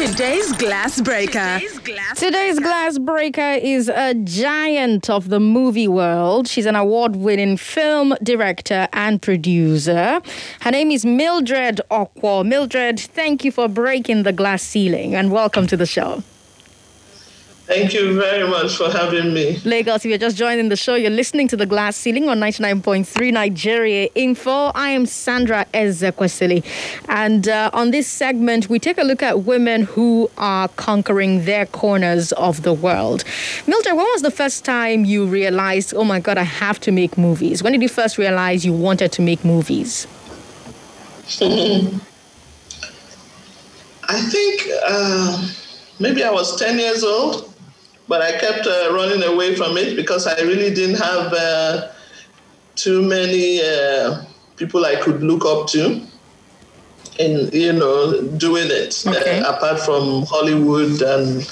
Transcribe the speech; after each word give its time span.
Today's 0.00 0.50
glass 0.52 0.98
breaker. 0.98 1.60
Today's 2.16 2.58
glass 2.58 2.98
breaker 2.98 3.58
is 3.60 3.90
a 3.90 4.14
giant 4.14 5.10
of 5.10 5.28
the 5.28 5.38
movie 5.38 5.88
world. 5.88 6.48
She's 6.48 6.64
an 6.64 6.74
award 6.74 7.16
winning 7.16 7.58
film 7.58 8.14
director 8.22 8.88
and 8.94 9.20
producer. 9.20 10.22
Her 10.62 10.70
name 10.70 10.90
is 10.90 11.04
Mildred 11.04 11.82
Okwo. 11.90 12.46
Mildred, 12.46 12.98
thank 12.98 13.44
you 13.44 13.52
for 13.52 13.68
breaking 13.68 14.22
the 14.22 14.32
glass 14.32 14.62
ceiling 14.62 15.14
and 15.14 15.30
welcome 15.30 15.66
to 15.66 15.76
the 15.76 15.84
show. 15.84 16.22
Thank 17.70 17.94
you 17.94 18.20
very 18.20 18.48
much 18.48 18.76
for 18.76 18.90
having 18.90 19.32
me. 19.32 19.60
Lagos, 19.64 20.04
if 20.04 20.06
you're 20.06 20.18
just 20.18 20.36
joining 20.36 20.70
the 20.70 20.76
show, 20.76 20.96
you're 20.96 21.08
listening 21.08 21.46
to 21.46 21.56
The 21.56 21.66
Glass 21.66 21.94
Ceiling 21.94 22.28
on 22.28 22.40
99.3 22.40 23.32
Nigeria 23.32 24.08
Info. 24.16 24.72
I 24.74 24.88
am 24.88 25.06
Sandra 25.06 25.64
Ezekwesili. 25.72 26.64
And 27.08 27.46
uh, 27.46 27.70
on 27.72 27.92
this 27.92 28.08
segment, 28.08 28.68
we 28.68 28.80
take 28.80 28.98
a 28.98 29.04
look 29.04 29.22
at 29.22 29.44
women 29.44 29.82
who 29.82 30.28
are 30.36 30.66
conquering 30.66 31.44
their 31.44 31.64
corners 31.64 32.32
of 32.32 32.64
the 32.64 32.72
world. 32.74 33.22
Mildred, 33.68 33.96
when 33.96 34.06
was 34.06 34.22
the 34.22 34.32
first 34.32 34.64
time 34.64 35.04
you 35.04 35.24
realized, 35.24 35.94
oh 35.94 36.02
my 36.02 36.18
God, 36.18 36.38
I 36.38 36.42
have 36.42 36.80
to 36.80 36.90
make 36.90 37.16
movies? 37.16 37.62
When 37.62 37.72
did 37.72 37.82
you 37.82 37.88
first 37.88 38.18
realize 38.18 38.66
you 38.66 38.72
wanted 38.72 39.12
to 39.12 39.22
make 39.22 39.44
movies? 39.44 40.08
I 44.08 44.20
think 44.22 44.62
uh, 44.88 45.48
maybe 46.00 46.24
I 46.24 46.32
was 46.32 46.58
10 46.58 46.76
years 46.76 47.04
old 47.04 47.49
but 48.10 48.20
I 48.20 48.32
kept 48.32 48.66
uh, 48.66 48.90
running 48.92 49.22
away 49.22 49.54
from 49.54 49.78
it 49.78 49.94
because 49.94 50.26
I 50.26 50.40
really 50.40 50.74
didn't 50.74 50.96
have 50.98 51.32
uh, 51.32 51.92
too 52.74 53.02
many 53.02 53.62
uh, 53.62 54.24
people 54.56 54.84
I 54.84 54.96
could 54.96 55.22
look 55.22 55.44
up 55.46 55.68
to 55.68 56.04
in 57.20 57.48
you 57.52 57.72
know 57.72 58.20
doing 58.36 58.68
it 58.68 59.04
uh, 59.06 59.10
okay. 59.10 59.38
apart 59.46 59.78
from 59.78 60.26
Hollywood 60.26 61.00
and 61.02 61.48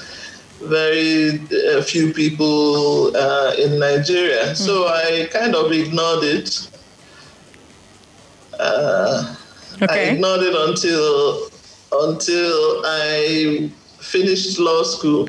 very 0.60 1.38
uh, 1.70 1.82
few 1.82 2.12
people 2.12 3.16
uh, 3.16 3.52
in 3.56 3.78
Nigeria. 3.78 4.46
Mm. 4.50 4.56
So 4.56 4.88
I 4.88 5.28
kind 5.30 5.54
of 5.54 5.70
ignored 5.70 6.24
it. 6.24 6.68
Okay. 9.80 9.86
I 9.88 9.98
ignored 10.10 10.42
it 10.42 10.56
until 10.68 11.48
until 11.92 12.82
I 12.84 13.70
finished 14.00 14.58
law 14.58 14.82
school 14.82 15.28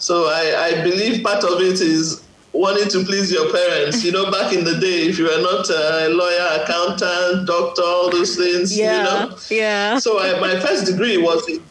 so 0.00 0.26
I, 0.26 0.66
I 0.68 0.82
believe 0.82 1.22
part 1.22 1.44
of 1.44 1.60
it 1.60 1.80
is 1.80 2.24
wanting 2.52 2.88
to 2.88 3.04
please 3.04 3.30
your 3.30 3.52
parents. 3.52 4.02
You 4.04 4.12
know, 4.12 4.30
back 4.30 4.52
in 4.52 4.64
the 4.64 4.76
day, 4.80 5.06
if 5.06 5.18
you 5.18 5.24
were 5.24 5.40
not 5.40 5.70
a 5.70 6.08
lawyer, 6.08 6.62
accountant, 6.62 7.46
doctor, 7.46 7.82
all 7.82 8.10
those 8.10 8.34
things, 8.36 8.76
yeah, 8.76 8.96
you 8.96 9.04
know. 9.04 9.38
Yeah. 9.48 9.98
So 9.98 10.18
I, 10.18 10.40
my 10.40 10.58
first 10.58 10.86
degree 10.86 11.16
was 11.16 11.48
in, 11.48 11.62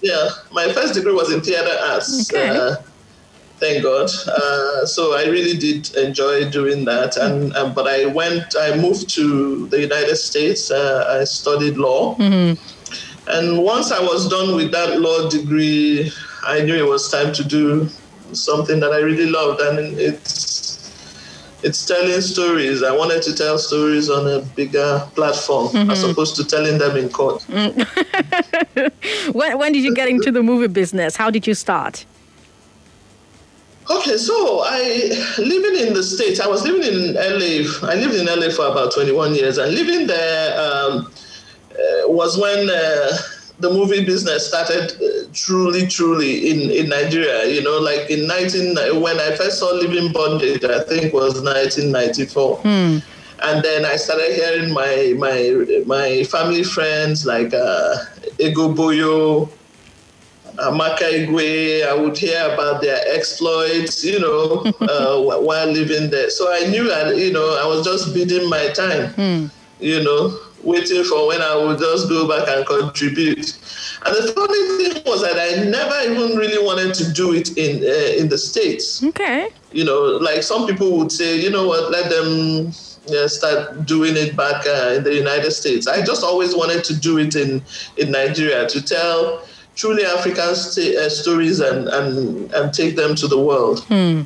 yeah, 0.00 0.28
my 0.52 0.72
first 0.72 0.94
degree 0.94 1.12
was 1.12 1.32
in 1.32 1.40
theater 1.40 1.76
arts. 1.90 2.32
Okay. 2.32 2.48
Uh, 2.48 2.76
thank 3.56 3.82
God. 3.82 4.08
Uh, 4.28 4.86
so 4.86 5.16
I 5.16 5.24
really 5.24 5.58
did 5.58 5.92
enjoy 5.96 6.48
doing 6.48 6.84
that. 6.84 7.16
And 7.16 7.52
uh, 7.56 7.70
but 7.70 7.88
I 7.88 8.06
went, 8.06 8.54
I 8.60 8.76
moved 8.76 9.08
to 9.16 9.66
the 9.68 9.80
United 9.80 10.16
States. 10.16 10.70
Uh, 10.70 11.18
I 11.20 11.24
studied 11.24 11.76
law. 11.76 12.14
Mm-hmm. 12.16 12.54
And 13.30 13.62
once 13.62 13.90
I 13.90 14.00
was 14.00 14.28
done 14.28 14.54
with 14.54 14.70
that 14.70 15.00
law 15.00 15.28
degree, 15.28 16.12
I 16.44 16.60
knew 16.62 16.74
it 16.74 16.88
was 16.88 17.10
time 17.10 17.32
to 17.34 17.44
do 17.44 17.88
something 18.32 18.80
that 18.80 18.92
I 18.92 18.98
really 18.98 19.30
loved, 19.30 19.60
and 19.60 19.78
it's 19.98 20.48
it's 21.62 21.84
telling 21.86 22.20
stories. 22.20 22.82
I 22.82 22.94
wanted 22.96 23.22
to 23.22 23.34
tell 23.34 23.58
stories 23.58 24.08
on 24.08 24.28
a 24.28 24.40
bigger 24.54 25.06
platform 25.14 25.68
mm-hmm. 25.68 25.90
as 25.90 26.04
opposed 26.04 26.36
to 26.36 26.44
telling 26.44 26.78
them 26.78 26.96
in 26.96 27.08
court. 27.08 27.42
when, 29.32 29.58
when 29.58 29.72
did 29.72 29.82
you 29.82 29.92
get 29.94 30.08
into 30.08 30.30
the 30.30 30.42
movie 30.42 30.68
business? 30.68 31.16
How 31.16 31.30
did 31.30 31.46
you 31.46 31.54
start? 31.54 32.04
Okay, 33.90 34.18
so 34.18 34.60
I 34.64 35.10
living 35.38 35.86
in 35.86 35.94
the 35.94 36.02
states. 36.02 36.40
I 36.40 36.46
was 36.46 36.62
living 36.62 36.82
in 36.82 37.14
LA. 37.14 37.64
I 37.88 37.94
lived 37.94 38.14
in 38.14 38.26
LA 38.26 38.50
for 38.50 38.66
about 38.66 38.92
21 38.92 39.34
years, 39.34 39.58
and 39.58 39.72
living 39.72 40.06
there 40.06 40.60
um, 40.60 41.10
uh, 41.72 42.08
was 42.08 42.38
when. 42.38 42.70
Uh, 42.70 43.16
the 43.60 43.70
movie 43.70 44.04
business 44.04 44.46
started 44.48 44.92
uh, 45.02 45.28
truly, 45.32 45.86
truly 45.86 46.50
in, 46.50 46.70
in 46.70 46.88
Nigeria. 46.88 47.46
You 47.46 47.62
know, 47.62 47.78
like 47.78 48.10
in 48.10 48.26
19, 48.26 49.00
when 49.00 49.18
I 49.18 49.34
first 49.36 49.58
saw 49.58 49.72
Living 49.72 50.12
Bondage, 50.12 50.64
I 50.64 50.80
think 50.84 51.12
was 51.12 51.42
1994. 51.42 52.56
Hmm. 52.58 52.98
And 53.40 53.62
then 53.62 53.84
I 53.84 53.94
started 53.96 54.34
hearing 54.34 54.72
my 54.72 55.14
my 55.16 55.84
my 55.86 56.24
family 56.24 56.64
friends 56.64 57.24
like 57.24 57.54
uh, 57.54 57.94
Ego 58.40 58.74
Boyo, 58.74 59.48
Amaka 60.56 61.06
Igwe. 61.06 61.86
I 61.86 61.94
would 61.94 62.18
hear 62.18 62.50
about 62.52 62.82
their 62.82 62.98
exploits, 63.14 64.04
you 64.04 64.18
know, 64.18 64.64
uh, 64.80 65.38
while 65.40 65.68
living 65.68 66.10
there. 66.10 66.30
So 66.30 66.52
I 66.52 66.66
knew, 66.66 66.88
that, 66.88 67.16
you 67.16 67.32
know, 67.32 67.60
I 67.62 67.66
was 67.66 67.84
just 67.86 68.12
biding 68.12 68.48
my 68.50 68.70
time, 68.70 69.10
hmm. 69.12 69.46
you 69.78 70.02
know 70.02 70.36
waiting 70.62 71.04
for 71.04 71.28
when 71.28 71.40
I 71.40 71.56
would 71.56 71.78
just 71.78 72.08
go 72.08 72.28
back 72.28 72.48
and 72.48 72.66
contribute. 72.66 73.58
And 74.04 74.14
the 74.14 74.32
funny 74.32 74.92
thing 74.92 75.02
was 75.06 75.22
that 75.22 75.36
I 75.38 75.64
never 75.64 76.12
even 76.12 76.36
really 76.36 76.64
wanted 76.64 76.94
to 76.94 77.12
do 77.12 77.32
it 77.32 77.56
in 77.56 77.82
uh, 77.82 78.20
in 78.20 78.28
the 78.28 78.38
states. 78.38 79.02
Okay. 79.02 79.48
You 79.72 79.84
know, 79.84 80.02
like 80.20 80.42
some 80.42 80.66
people 80.66 80.96
would 80.98 81.12
say, 81.12 81.40
you 81.40 81.50
know 81.50 81.66
what, 81.66 81.90
let 81.90 82.10
them 82.10 82.72
yeah, 83.06 83.26
start 83.26 83.86
doing 83.86 84.16
it 84.16 84.36
back 84.36 84.66
uh, 84.66 84.94
in 84.96 85.04
the 85.04 85.14
United 85.14 85.50
States. 85.52 85.86
I 85.86 86.04
just 86.04 86.22
always 86.22 86.54
wanted 86.54 86.84
to 86.84 86.96
do 86.96 87.18
it 87.18 87.34
in 87.36 87.62
in 87.96 88.10
Nigeria 88.10 88.66
to 88.68 88.82
tell 88.82 89.42
truly 89.74 90.04
African 90.04 90.54
st- 90.54 90.96
uh, 90.96 91.08
stories 91.08 91.60
and, 91.60 91.88
and 91.88 92.52
and 92.52 92.72
take 92.72 92.96
them 92.96 93.14
to 93.16 93.26
the 93.26 93.38
world. 93.38 93.84
Hmm 93.84 94.22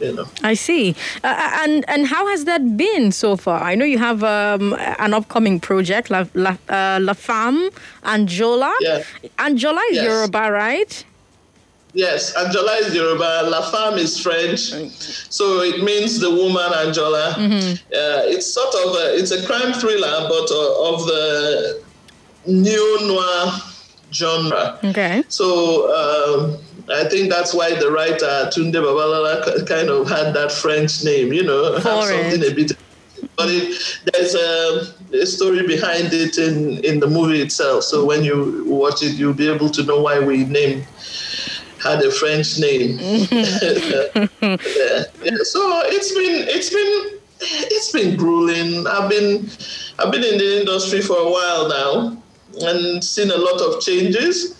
you 0.00 0.12
know. 0.12 0.26
I 0.42 0.54
see. 0.54 0.94
Uh, 1.22 1.28
uh, 1.28 1.50
and 1.62 1.84
and 1.88 2.06
how 2.06 2.26
has 2.28 2.44
that 2.44 2.76
been 2.76 3.12
so 3.12 3.36
far? 3.36 3.62
I 3.62 3.74
know 3.74 3.84
you 3.84 3.98
have 3.98 4.22
um, 4.22 4.74
an 4.98 5.14
upcoming 5.14 5.60
project, 5.60 6.10
La, 6.10 6.24
La, 6.34 6.56
uh, 6.68 6.98
La 7.00 7.12
Femme, 7.12 7.70
Anjola. 8.02 8.72
Yeah. 8.80 9.02
Anjola 9.38 9.80
is 9.90 9.96
yes. 9.96 10.04
Yoruba, 10.04 10.50
right? 10.50 11.04
Yes, 11.92 12.34
Anjola 12.34 12.80
is 12.80 12.94
Yoruba. 12.94 13.48
La 13.48 13.62
Femme 13.70 13.98
is 13.98 14.18
French, 14.20 14.72
so 15.30 15.60
it 15.60 15.82
means 15.84 16.18
the 16.18 16.30
woman 16.30 16.72
Anjola. 16.72 17.34
Mm-hmm. 17.34 17.72
Uh, 17.92 18.34
it's 18.34 18.46
sort 18.46 18.74
of 18.84 18.94
a, 18.96 19.16
it's 19.16 19.30
a 19.30 19.46
crime 19.46 19.72
thriller, 19.72 20.26
but 20.28 20.50
uh, 20.50 20.92
of 20.92 21.06
the 21.06 21.82
neo 22.46 23.06
noir 23.06 23.52
genre. 24.12 24.78
Okay. 24.84 25.22
So. 25.28 25.88
Um, 25.94 26.58
I 26.90 27.08
think 27.08 27.30
that's 27.30 27.54
why 27.54 27.74
the 27.74 27.90
writer 27.90 28.50
Tunde 28.52 28.74
Babalola 28.74 29.66
kind 29.66 29.88
of 29.88 30.08
had 30.08 30.34
that 30.34 30.52
French 30.52 31.02
name, 31.04 31.32
you 31.32 31.42
know, 31.42 31.78
something 31.80 32.42
a 32.44 32.54
bit. 32.54 32.72
But 33.36 33.48
it, 33.48 33.98
there's 34.12 34.34
a, 34.34 34.94
a, 35.16 35.26
story 35.26 35.66
behind 35.66 36.12
it 36.12 36.36
in, 36.38 36.84
in 36.84 37.00
the 37.00 37.06
movie 37.06 37.40
itself. 37.40 37.84
So 37.84 38.04
when 38.04 38.22
you 38.22 38.64
watch 38.66 39.02
it, 39.02 39.14
you'll 39.14 39.34
be 39.34 39.48
able 39.48 39.70
to 39.70 39.82
know 39.82 40.00
why 40.00 40.20
we 40.20 40.44
named 40.44 40.86
had 41.82 42.02
a 42.02 42.10
French 42.10 42.58
name. 42.58 42.98
yeah. 43.00 44.26
yeah. 44.40 45.36
So 45.42 45.82
it's 45.86 46.14
been 46.14 46.48
it's 46.48 46.70
been 46.70 47.20
it's 47.40 47.92
been 47.92 48.16
grueling. 48.16 48.86
I've 48.86 49.08
been 49.08 49.48
I've 49.98 50.12
been 50.12 50.24
in 50.24 50.38
the 50.38 50.60
industry 50.60 51.00
for 51.00 51.18
a 51.18 51.30
while 51.30 51.68
now 51.68 52.22
and 52.60 53.02
seen 53.02 53.30
a 53.30 53.36
lot 53.36 53.60
of 53.60 53.82
changes 53.82 54.54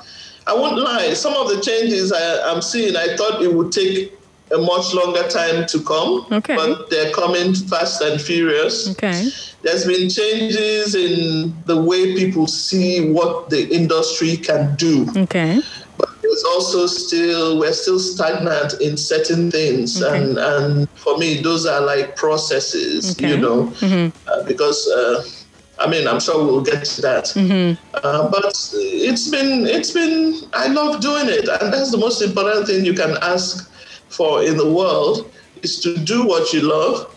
I 0.47 0.55
won't 0.55 0.79
lie, 0.79 1.15
some 1.15 1.35
of 1.35 1.49
the 1.49 1.61
changes 1.61 2.13
I, 2.13 2.53
am 2.53 2.61
seeing, 2.61 2.97
I 2.97 3.17
thought 3.17 3.43
it 3.43 3.53
would 3.53 3.73
take 3.73 4.13
a 4.53 4.59
much 4.59 4.93
longer 4.93 5.27
time 5.29 5.67
to 5.67 5.81
come, 5.81 6.27
okay. 6.31 6.55
but 6.55 6.91
they're 6.91 7.13
coming 7.13 7.55
fast 7.55 8.03
and 8.03 8.21
furious. 8.21 8.91
Okay. 8.91 9.31
There's 9.63 9.87
been 9.87 10.11
changes 10.11 10.95
in 10.95 11.55
the 11.65 11.81
way 11.81 12.15
people 12.15 12.47
see 12.47 13.11
what 13.11 13.49
the 13.49 13.67
industry 13.75 14.37
can 14.37 14.77
do. 14.77 15.07
Okay. 15.17 15.61
But 15.97 16.11
there's 16.21 16.45
also 16.45 16.87
still 16.87 17.59
we're 17.59 17.73
still 17.73 17.99
stagnant 17.99 18.75
in 18.81 18.97
certain 18.97 19.51
things, 19.51 20.03
okay. 20.03 20.23
and 20.23 20.39
and 20.39 20.91
for 20.91 21.17
me 21.17 21.41
those 21.41 21.67
are 21.67 21.81
like 21.81 22.17
processes, 22.17 23.13
okay. 23.13 23.31
you 23.31 23.39
know, 23.39 23.67
mm-hmm. 23.81 24.29
uh, 24.29 24.43
because. 24.45 24.87
Uh, 24.89 25.25
I 25.79 25.89
mean, 25.89 26.07
I'm 26.07 26.21
sure 26.21 26.45
we'll 26.45 26.63
get 26.63 26.85
to 26.85 27.03
that. 27.03 27.25
Mm-hmm. 27.25 27.83
Uh, 27.95 28.31
but 28.31 28.45
it's 28.45 29.29
been, 29.29 29.67
it's 29.67 29.91
been, 29.91 30.35
I 30.53 30.69
love 30.69 31.01
doing 31.01 31.29
it. 31.29 31.49
And 31.49 31.73
that's 31.73 31.91
the 31.91 31.99
most 31.99 32.23
important 32.23 32.67
thing 32.67 32.85
you 32.85 32.95
can 32.95 33.17
ask 33.23 33.71
for 34.09 34.43
in 34.43 34.57
the 34.57 34.71
world 34.71 35.31
is 35.63 35.81
to 35.81 35.97
do 35.97 36.27
what 36.27 36.53
you 36.53 36.63
love 36.63 37.15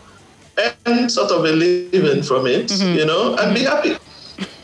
and 0.85 1.11
sort 1.11 1.31
of 1.31 1.45
a 1.45 1.51
living 1.51 2.23
from 2.23 2.47
it, 2.47 2.67
mm-hmm. 2.67 2.97
you 2.97 3.05
know, 3.05 3.35
and 3.35 3.53
be 3.53 3.63
happy. 3.63 3.97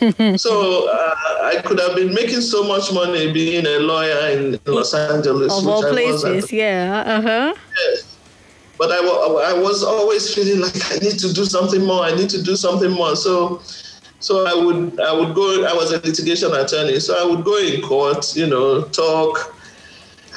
so 0.37 0.89
uh, 0.89 1.15
I 1.43 1.61
could 1.63 1.79
have 1.79 1.95
been 1.95 2.13
making 2.13 2.41
so 2.41 2.63
much 2.63 2.91
money 2.91 3.31
being 3.31 3.65
a 3.65 3.79
lawyer 3.79 4.29
in 4.29 4.59
Los 4.65 4.93
Angeles. 4.93 5.57
Of 5.57 5.67
all 5.67 5.81
places, 5.81 6.51
yeah. 6.51 7.03
Uh-huh. 7.05 7.53
Yes. 7.55 7.72
But 8.77 8.91
I, 8.91 8.97
I 8.97 9.53
was 9.53 9.83
always 9.83 10.33
feeling 10.33 10.59
like 10.61 10.75
I 10.91 10.97
need 10.97 11.19
to 11.19 11.31
do 11.31 11.45
something 11.45 11.85
more. 11.85 12.03
I 12.03 12.15
need 12.15 12.29
to 12.31 12.41
do 12.41 12.55
something 12.55 12.91
more. 12.91 13.15
So 13.15 13.61
So 14.23 14.45
I 14.45 14.53
would 14.53 15.01
I 15.01 15.11
would 15.11 15.35
go. 15.35 15.65
I 15.65 15.73
was 15.73 15.91
a 15.91 15.99
litigation 15.99 16.53
attorney, 16.53 16.99
so 17.01 17.11
I 17.21 17.29
would 17.29 17.43
go 17.43 17.57
in 17.57 17.81
court, 17.81 18.35
you 18.37 18.47
know, 18.47 18.83
talk. 18.83 19.53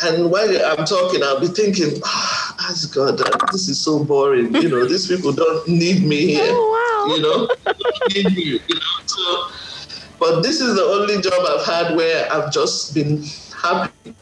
And 0.02 0.28
while 0.30 0.50
I'm 0.50 0.84
talking, 0.84 1.22
I'll 1.22 1.40
be 1.40 1.46
thinking, 1.46 2.02
oh, 2.04 2.74
God, 2.92 3.20
uh, 3.20 3.46
this 3.52 3.68
is 3.68 3.78
so 3.78 4.02
boring. 4.04 4.52
You 4.56 4.68
know, 4.68 4.84
these 4.84 5.06
people 5.06 5.32
don't 5.32 5.68
need 5.68 6.04
me 6.04 6.26
here. 6.34 6.42
Oh, 6.50 7.06
wow. 7.06 7.14
You 7.14 7.22
know, 7.22 7.48
need 8.08 8.36
me. 8.36 8.42
You 8.68 8.74
know, 8.74 8.96
so. 9.06 9.48
But 10.18 10.42
this 10.42 10.60
is 10.60 10.74
the 10.74 10.82
only 10.82 11.22
job 11.22 11.46
I've 11.46 11.64
had 11.64 11.96
where 11.96 12.30
I've 12.32 12.52
just 12.52 12.92
been 12.92 13.22
happy 13.54 14.14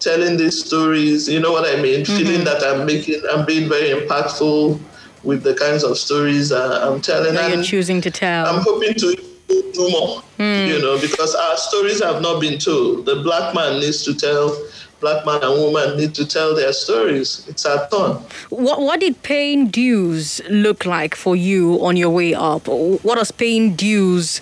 telling 0.00 0.36
these 0.36 0.64
stories. 0.64 1.28
You 1.28 1.40
know 1.40 1.52
what 1.52 1.66
I 1.66 1.80
mean? 1.80 2.04
Mm-hmm. 2.04 2.16
Feeling 2.16 2.44
that 2.44 2.62
I'm 2.62 2.86
making, 2.86 3.22
I'm 3.30 3.44
being 3.44 3.68
very 3.68 3.90
impactful 3.90 4.80
with 5.24 5.42
the 5.42 5.54
kinds 5.54 5.84
of 5.84 5.98
stories 5.98 6.52
uh, 6.52 6.88
I'm 6.90 7.00
telling. 7.00 7.34
That 7.34 7.52
you're 7.52 7.62
choosing 7.62 8.00
to 8.02 8.10
tell. 8.10 8.46
I'm 8.46 8.62
hoping 8.62 8.94
to 8.94 9.16
do 9.48 9.90
more, 9.90 10.22
mm. 10.38 10.68
you 10.68 10.80
know, 10.80 11.00
because 11.00 11.34
our 11.34 11.56
stories 11.56 12.02
have 12.02 12.20
not 12.22 12.40
been 12.40 12.58
told. 12.58 13.06
The 13.06 13.16
black 13.16 13.54
man 13.54 13.80
needs 13.80 14.04
to 14.04 14.14
tell 14.14 14.56
black 15.00 15.24
man 15.24 15.42
and 15.42 15.52
woman 15.52 15.96
need 15.96 16.14
to 16.14 16.26
tell 16.26 16.54
their 16.54 16.72
stories. 16.72 17.46
It's 17.48 17.64
our 17.64 17.88
turn. 17.88 18.22
What 18.50 18.80
what 18.80 19.00
did 19.00 19.22
paying 19.22 19.68
dues 19.68 20.40
look 20.48 20.84
like 20.84 21.14
for 21.14 21.36
you 21.36 21.84
on 21.84 21.96
your 21.96 22.10
way 22.10 22.34
up? 22.34 22.66
What 22.68 23.16
does 23.16 23.30
paying 23.30 23.74
dues 23.74 24.40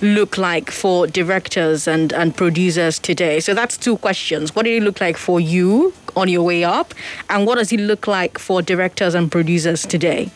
look 0.00 0.38
like 0.38 0.70
for 0.70 1.06
directors 1.06 1.86
and, 1.86 2.12
and 2.12 2.36
producers 2.36 2.98
today? 2.98 3.40
So 3.40 3.54
that's 3.54 3.76
two 3.76 3.96
questions. 3.98 4.54
What 4.54 4.64
did 4.64 4.82
it 4.82 4.84
look 4.84 5.00
like 5.00 5.16
for 5.16 5.40
you 5.40 5.92
on 6.16 6.28
your 6.28 6.42
way 6.42 6.64
up? 6.64 6.94
And 7.28 7.46
what 7.46 7.56
does 7.56 7.72
it 7.72 7.80
look 7.80 8.06
like 8.06 8.38
for 8.38 8.62
directors 8.62 9.14
and 9.14 9.30
producers 9.30 9.82
today? 9.86 10.30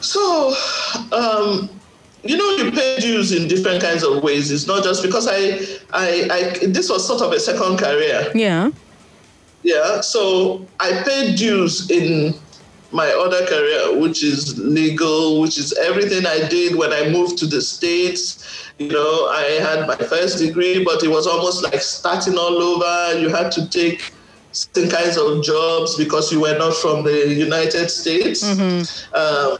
So, 0.00 0.54
um, 1.12 1.68
you 2.22 2.36
know, 2.36 2.50
you 2.50 2.70
pay 2.70 2.98
dues 2.98 3.32
in 3.32 3.48
different 3.48 3.82
kinds 3.82 4.02
of 4.02 4.22
ways. 4.22 4.50
It's 4.50 4.66
not 4.66 4.84
just 4.84 5.02
because 5.02 5.26
I, 5.28 5.60
I, 5.92 6.28
I, 6.30 6.66
this 6.66 6.90
was 6.90 7.06
sort 7.06 7.22
of 7.22 7.32
a 7.32 7.40
second 7.40 7.78
career. 7.78 8.30
Yeah. 8.34 8.70
Yeah. 9.62 10.00
So 10.00 10.66
I 10.80 11.02
paid 11.02 11.36
dues 11.36 11.90
in 11.90 12.34
my 12.92 13.08
other 13.08 13.46
career, 13.46 14.00
which 14.00 14.22
is 14.22 14.58
legal, 14.58 15.40
which 15.40 15.58
is 15.58 15.72
everything 15.74 16.26
I 16.26 16.48
did 16.48 16.76
when 16.76 16.92
I 16.92 17.08
moved 17.08 17.38
to 17.38 17.46
the 17.46 17.62
States. 17.62 18.44
You 18.78 18.88
know, 18.88 19.28
I 19.28 19.42
had 19.60 19.86
my 19.86 19.96
first 19.96 20.38
degree, 20.38 20.84
but 20.84 21.02
it 21.02 21.08
was 21.08 21.26
almost 21.26 21.62
like 21.62 21.80
starting 21.80 22.36
all 22.36 22.56
over. 22.62 23.18
You 23.18 23.28
had 23.28 23.52
to 23.52 23.68
take 23.68 24.12
certain 24.52 24.90
kinds 24.90 25.16
of 25.16 25.44
jobs 25.44 25.96
because 25.96 26.32
you 26.32 26.40
were 26.40 26.58
not 26.58 26.74
from 26.74 27.04
the 27.04 27.28
United 27.28 27.88
States. 27.90 28.42
Mm-hmm. 28.42 29.14
Um, 29.14 29.58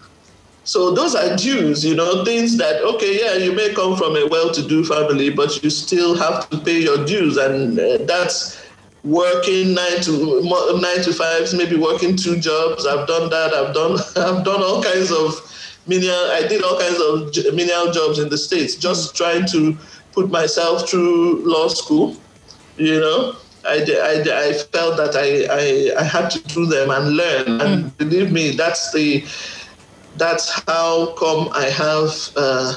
so 0.65 0.93
those 0.93 1.15
are 1.15 1.37
dues, 1.37 1.85
you 1.85 1.95
know, 1.95 2.25
things 2.25 2.57
that, 2.59 2.83
okay, 2.83 3.19
yeah, 3.19 3.35
you 3.35 3.53
may 3.53 3.73
come 3.73 3.97
from 3.97 4.17
a 4.17 4.27
well 4.27 4.51
to 4.53 4.67
do 4.67 4.85
family, 4.85 5.31
but 5.31 5.62
you 5.62 5.71
still 5.71 6.15
have 6.15 6.49
to 6.51 6.59
pay 6.59 6.81
your 6.81 7.05
dues. 7.05 7.37
And 7.37 7.79
uh, 7.79 7.99
that's 8.05 8.61
working 9.03 9.75
nine 9.75 10.01
to 10.03 10.43
nine 10.81 11.03
to 11.03 11.12
fives, 11.12 11.55
maybe 11.55 11.77
working 11.77 12.17
two 12.17 12.39
jobs. 12.39 12.87
I've 12.87 13.07
done 13.07 13.31
that. 13.31 13.55
I've 13.55 13.75
done 13.75 13.99
I've 14.17 14.45
done 14.45 14.62
all 14.62 14.83
kinds 14.83 15.11
of 15.11 15.35
menial. 15.87 16.15
I 16.15 16.47
did 16.47 16.62
all 16.62 16.79
kinds 16.79 17.01
of 17.01 17.55
menial 17.55 17.91
jobs 17.91 18.19
in 18.19 18.29
the 18.29 18.39
states, 18.39 18.77
just 18.77 19.17
trying 19.17 19.47
to 19.47 19.77
put 20.12 20.31
myself 20.31 20.89
through 20.89 21.43
law 21.45 21.69
school. 21.69 22.17
You 22.77 23.01
know, 23.01 23.37
I, 23.67 23.85
I, 23.89 24.49
I 24.49 24.53
felt 24.53 24.97
that 24.99 25.17
I, 25.17 25.47
I 25.51 26.01
I 26.01 26.05
had 26.05 26.31
to 26.31 26.39
do 26.55 26.67
them 26.67 26.91
and 26.91 27.17
learn. 27.17 27.61
And 27.61 27.85
mm. 27.85 27.97
believe 27.97 28.31
me, 28.31 28.51
that's 28.51 28.93
the 28.93 29.25
that's 30.21 30.63
how 30.69 31.15
come 31.15 31.49
I 31.53 31.65
have. 31.65 32.13
Uh, 32.37 32.75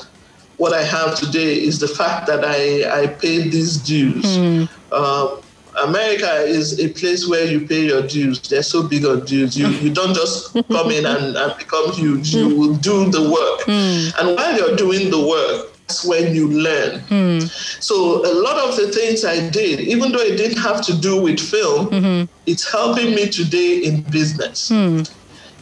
what 0.58 0.72
I 0.72 0.84
have 0.84 1.16
today 1.16 1.56
is 1.56 1.80
the 1.80 1.88
fact 1.88 2.26
that 2.28 2.46
I, 2.46 3.04
I 3.04 3.08
paid 3.08 3.52
these 3.52 3.78
dues. 3.78 4.24
Mm. 4.24 4.70
Um, 4.92 5.42
America 5.84 6.32
is 6.44 6.80
a 6.80 6.90
place 6.90 7.28
where 7.28 7.46
you 7.46 7.68
pay 7.68 7.86
your 7.86 8.04
dues. 8.04 8.48
They're 8.48 8.64
so 8.64 8.88
big 8.88 9.06
on 9.06 9.26
dues. 9.26 9.58
You 9.58 9.68
you 9.68 9.92
don't 9.92 10.14
just 10.14 10.54
come 10.54 10.92
in 10.92 11.06
and, 11.06 11.36
and 11.36 11.58
become 11.58 11.92
huge. 11.92 12.34
You 12.34 12.56
will 12.56 12.76
do 12.76 13.10
the 13.10 13.24
work. 13.24 13.62
Mm. 13.68 14.20
And 14.20 14.36
while 14.36 14.56
you're 14.56 14.76
doing 14.76 15.10
the 15.10 15.20
work, 15.20 15.74
that's 15.88 16.06
when 16.06 16.36
you 16.36 16.48
learn. 16.48 17.00
Mm. 17.10 17.84
So 17.84 18.24
a 18.26 18.34
lot 18.34 18.58
of 18.58 18.78
the 18.78 18.92
things 18.92 19.26
I 19.26 19.50
did, 19.50 19.80
even 19.82 20.12
though 20.12 20.20
it 20.20 20.38
didn't 20.38 20.60
have 20.60 20.86
to 20.86 20.94
do 20.96 21.22
with 21.22 21.40
film, 21.40 21.90
mm-hmm. 21.90 22.32
it's 22.46 22.72
helping 22.72 23.16
me 23.16 23.28
today 23.30 23.80
in 23.80 24.02
business. 24.04 24.70
Mm. 24.70 25.10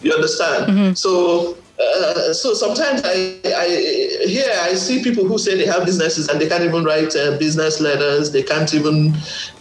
You 0.04 0.14
understand? 0.14 0.68
Mm-hmm. 0.68 0.94
So 0.94 1.58
uh, 1.82 2.34
so 2.34 2.54
sometimes 2.54 3.02
I, 3.04 3.40
I 3.46 4.26
here 4.28 4.52
I 4.62 4.74
see 4.76 5.04
people 5.04 5.26
who 5.26 5.38
say 5.38 5.56
they 5.58 5.66
have 5.66 5.86
businesses 5.86 6.28
and 6.28 6.40
they 6.40 6.48
can't 6.48 6.64
even 6.64 6.84
write 6.84 7.16
uh, 7.16 7.38
business 7.38 7.80
letters. 7.80 8.32
They 8.32 8.44
can't 8.44 8.74
even 8.74 9.14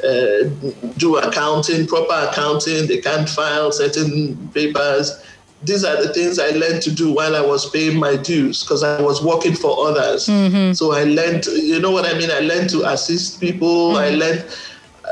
uh, 0.04 0.48
do 0.96 1.16
accounting, 1.16 1.86
proper 1.86 2.28
accounting. 2.28 2.86
They 2.86 2.98
can't 2.98 3.28
file 3.28 3.72
certain 3.72 4.48
papers. 4.48 5.24
These 5.62 5.84
are 5.84 6.02
the 6.02 6.12
things 6.14 6.38
I 6.38 6.50
learned 6.50 6.80
to 6.82 6.90
do 6.90 7.12
while 7.12 7.36
I 7.36 7.42
was 7.42 7.68
paying 7.68 7.98
my 7.98 8.16
dues 8.16 8.62
because 8.62 8.82
I 8.82 9.02
was 9.02 9.22
working 9.22 9.54
for 9.54 9.88
others. 9.88 10.26
Mm-hmm. 10.26 10.72
So 10.72 10.92
I 10.92 11.04
learned, 11.04 11.44
you 11.46 11.78
know 11.80 11.90
what 11.90 12.06
I 12.06 12.18
mean? 12.18 12.30
I 12.30 12.40
learned 12.40 12.70
to 12.70 12.90
assist 12.90 13.40
people. 13.40 13.92
Mm-hmm. 13.92 13.98
I 13.98 14.10
learned 14.10 14.44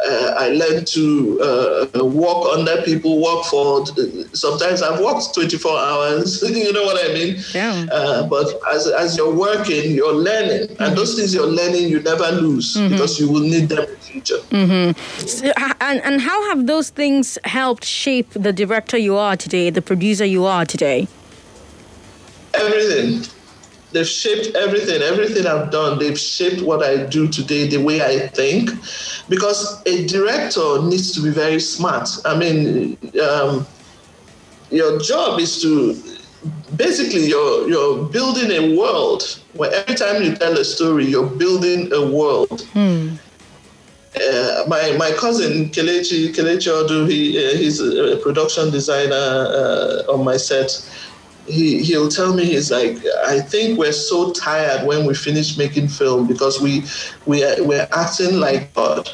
uh, 0.06 0.34
I 0.38 0.48
learned 0.50 0.86
to 0.88 1.40
uh, 1.40 2.04
walk 2.04 2.56
under 2.56 2.82
people, 2.82 3.18
walk 3.18 3.46
for. 3.46 3.86
Sometimes 4.32 4.82
I've 4.82 5.00
walked 5.00 5.34
24 5.34 5.78
hours. 5.78 6.42
you 6.48 6.72
know 6.72 6.84
what 6.84 7.08
I 7.08 7.12
mean? 7.12 7.36
Yeah. 7.54 7.86
Uh, 7.90 8.26
but 8.26 8.46
as 8.72 8.86
as 8.86 9.16
you're 9.16 9.34
working, 9.34 9.92
you're 9.92 10.14
learning, 10.14 10.68
mm-hmm. 10.68 10.82
and 10.82 10.96
those 10.96 11.14
things 11.16 11.34
you're 11.34 11.46
learning, 11.46 11.88
you 11.88 12.00
never 12.00 12.30
lose 12.32 12.76
mm-hmm. 12.76 12.92
because 12.92 13.18
you 13.20 13.30
will 13.30 13.40
need 13.40 13.68
them 13.68 13.80
in 13.80 13.90
the 13.90 13.96
future. 13.96 14.38
Mm-hmm. 14.50 15.26
So, 15.26 15.52
and 15.80 16.00
and 16.02 16.20
how 16.20 16.48
have 16.50 16.66
those 16.66 16.90
things 16.90 17.38
helped 17.44 17.84
shape 17.84 18.30
the 18.32 18.52
director 18.52 18.98
you 18.98 19.16
are 19.16 19.36
today, 19.36 19.70
the 19.70 19.82
producer 19.82 20.24
you 20.24 20.44
are 20.44 20.64
today? 20.64 21.08
Everything 22.54 23.24
they've 23.92 24.06
shaped 24.06 24.54
everything 24.56 25.02
everything 25.02 25.46
i've 25.46 25.70
done. 25.70 25.98
They've 25.98 26.18
shaped 26.18 26.62
what 26.62 26.82
i 26.82 27.04
do 27.06 27.28
today 27.28 27.66
the 27.68 27.78
way 27.78 28.02
i 28.02 28.28
think. 28.28 28.70
Because 29.28 29.82
a 29.86 30.06
director 30.06 30.82
needs 30.82 31.12
to 31.12 31.22
be 31.22 31.30
very 31.30 31.60
smart. 31.60 32.08
I 32.24 32.36
mean 32.36 32.96
um, 33.22 33.66
your 34.70 34.98
job 35.00 35.40
is 35.40 35.62
to 35.62 35.94
basically 36.76 37.26
you're 37.26 37.68
you're 37.68 38.04
building 38.04 38.50
a 38.52 38.76
world 38.78 39.40
where 39.54 39.72
every 39.72 39.94
time 39.94 40.22
you 40.22 40.34
tell 40.36 40.56
a 40.58 40.64
story 40.64 41.06
you're 41.06 41.26
building 41.26 41.92
a 41.92 42.10
world. 42.10 42.62
Hmm. 42.72 43.14
Uh, 44.16 44.64
my 44.66 44.92
my 44.98 45.12
cousin 45.12 45.68
Kelechi 45.70 46.34
Kelechi 46.34 46.68
Odu, 46.68 47.06
he 47.06 47.38
uh, 47.38 47.56
he's 47.56 47.80
a 47.80 48.16
production 48.16 48.70
designer 48.70 49.14
uh, 49.14 50.12
on 50.12 50.24
my 50.24 50.36
set 50.36 50.70
he 51.48 51.82
he'll 51.82 52.08
tell 52.08 52.34
me 52.34 52.44
he's 52.44 52.70
like 52.70 52.98
I 53.26 53.40
think 53.40 53.78
we're 53.78 53.92
so 53.92 54.32
tired 54.32 54.86
when 54.86 55.06
we 55.06 55.14
finish 55.14 55.56
making 55.56 55.88
film 55.88 56.26
because 56.26 56.60
we 56.60 56.84
we 57.26 57.44
are, 57.44 57.62
we're 57.64 57.88
acting 57.92 58.38
like 58.38 58.72
God. 58.74 59.10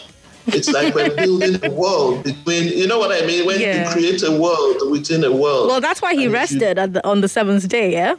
It's 0.47 0.69
like 0.69 0.95
we're 0.95 1.14
building 1.25 1.59
a 1.64 1.71
world 1.71 2.25
between 2.25 2.69
you 2.69 2.87
know 2.87 2.99
what 2.99 3.11
I 3.12 3.26
mean 3.26 3.47
when 3.47 3.61
yeah. 3.61 3.87
you 3.87 3.93
create 3.93 4.23
a 4.23 4.33
world 4.33 4.91
within 4.91 5.25
a 5.25 5.33
world. 5.33 5.69
Well, 5.69 5.81
that's 5.81 6.03
why 6.03 6.14
he 6.14 6.29
rested 6.29 6.76
you, 6.76 6.87
the, 6.87 7.07
on 7.07 7.21
the 7.21 7.29
seventh 7.29 7.67
day, 7.69 7.93
yeah. 7.93 8.17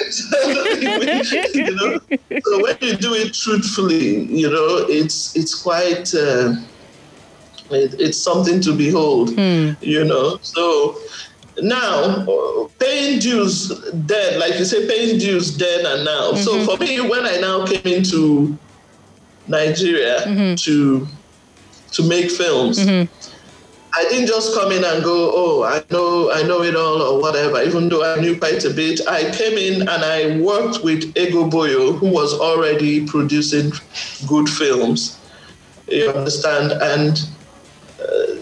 you 1.54 1.74
know? 1.74 1.98
So 2.44 2.62
when 2.62 2.76
you 2.80 2.96
do 2.96 3.14
it 3.14 3.34
truthfully, 3.34 4.24
you 4.24 4.50
know, 4.50 4.86
it's 4.88 5.34
it's 5.36 5.54
quite. 5.54 6.14
Uh, 6.14 6.54
it, 7.70 7.94
it's 7.98 8.18
something 8.18 8.60
to 8.62 8.74
behold, 8.74 9.34
hmm. 9.34 9.72
you 9.80 10.04
know. 10.04 10.38
So 10.42 10.98
now 11.62 12.68
paying 12.78 13.18
dues 13.18 13.68
then 13.92 14.38
like 14.38 14.58
you 14.58 14.64
say 14.64 14.86
paying 14.86 15.18
dues 15.18 15.56
then 15.56 15.86
and 15.86 16.04
now 16.04 16.32
mm-hmm. 16.32 16.36
so 16.36 16.64
for 16.64 16.76
me 16.78 17.00
when 17.00 17.24
i 17.24 17.36
now 17.38 17.66
came 17.66 17.84
into 17.84 18.56
nigeria 19.46 20.20
mm-hmm. 20.20 20.54
to 20.54 21.06
to 21.90 22.02
make 22.08 22.30
films 22.30 22.78
mm-hmm. 22.78 23.10
i 23.94 24.02
didn't 24.04 24.26
just 24.26 24.54
come 24.54 24.70
in 24.72 24.84
and 24.84 25.02
go 25.02 25.32
oh 25.34 25.64
i 25.64 25.82
know 25.90 26.30
i 26.32 26.42
know 26.42 26.62
it 26.62 26.76
all 26.76 27.02
or 27.02 27.20
whatever 27.20 27.62
even 27.62 27.88
though 27.88 28.04
i 28.04 28.20
knew 28.20 28.38
quite 28.38 28.64
a 28.64 28.70
bit 28.70 29.06
i 29.08 29.30
came 29.32 29.58
in 29.58 29.80
and 29.82 30.04
i 30.04 30.38
worked 30.40 30.84
with 30.84 31.04
ego 31.16 31.48
boyo 31.48 31.96
who 31.98 32.08
was 32.08 32.38
already 32.38 33.06
producing 33.06 33.72
good 34.28 34.48
films 34.48 35.18
you 35.88 36.08
understand 36.10 36.72
and 36.72 37.28
uh, 38.00 38.36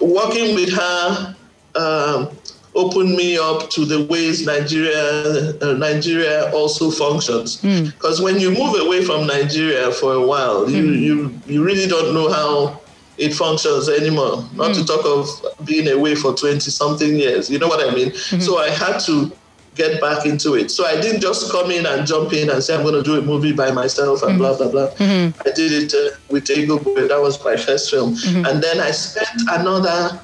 working 0.00 0.54
with 0.54 0.72
her 0.72 1.35
um, 1.76 2.30
opened 2.74 3.16
me 3.16 3.38
up 3.38 3.70
to 3.70 3.84
the 3.86 4.04
ways 4.04 4.44
Nigeria 4.44 5.54
uh, 5.62 5.72
Nigeria 5.74 6.52
also 6.52 6.90
functions. 6.90 7.56
Because 7.56 8.20
mm. 8.20 8.24
when 8.24 8.38
you 8.40 8.50
move 8.50 8.78
away 8.80 9.02
from 9.04 9.26
Nigeria 9.26 9.90
for 9.92 10.12
a 10.14 10.26
while, 10.26 10.66
mm. 10.66 10.72
you, 10.72 10.84
you 10.92 11.40
you 11.46 11.64
really 11.64 11.86
don't 11.88 12.12
know 12.14 12.28
how 12.30 12.80
it 13.18 13.32
functions 13.32 13.88
anymore. 13.88 14.44
Not 14.54 14.72
mm. 14.72 14.74
to 14.74 14.84
talk 14.84 15.04
of 15.06 15.66
being 15.66 15.88
away 15.88 16.14
for 16.14 16.34
twenty 16.34 16.70
something 16.70 17.16
years. 17.16 17.48
You 17.50 17.58
know 17.58 17.68
what 17.68 17.80
I 17.88 17.94
mean? 17.94 18.10
Mm-hmm. 18.10 18.40
So 18.40 18.58
I 18.58 18.68
had 18.68 18.98
to 19.06 19.32
get 19.74 20.00
back 20.00 20.24
into 20.26 20.54
it. 20.54 20.70
So 20.70 20.86
I 20.86 21.00
didn't 21.00 21.20
just 21.20 21.50
come 21.52 21.70
in 21.70 21.84
and 21.86 22.06
jump 22.06 22.32
in 22.32 22.48
and 22.50 22.62
say 22.62 22.74
I'm 22.74 22.82
going 22.82 22.94
to 22.94 23.02
do 23.02 23.18
a 23.18 23.22
movie 23.22 23.52
by 23.52 23.70
myself 23.70 24.22
and 24.22 24.36
blah 24.38 24.56
blah 24.56 24.68
blah. 24.70 24.88
Mm-hmm. 24.96 25.48
I 25.48 25.52
did 25.52 25.72
it 25.72 25.94
uh, 25.94 26.16
with 26.30 26.50
Ego 26.50 26.78
Boyo. 26.78 27.08
That 27.08 27.20
was 27.20 27.42
my 27.44 27.56
first 27.56 27.90
film, 27.90 28.14
Mm-hmm. 28.16 28.44
and 28.46 28.62
then 28.62 28.80
I 28.80 28.90
spent 28.90 29.40
another. 29.48 30.20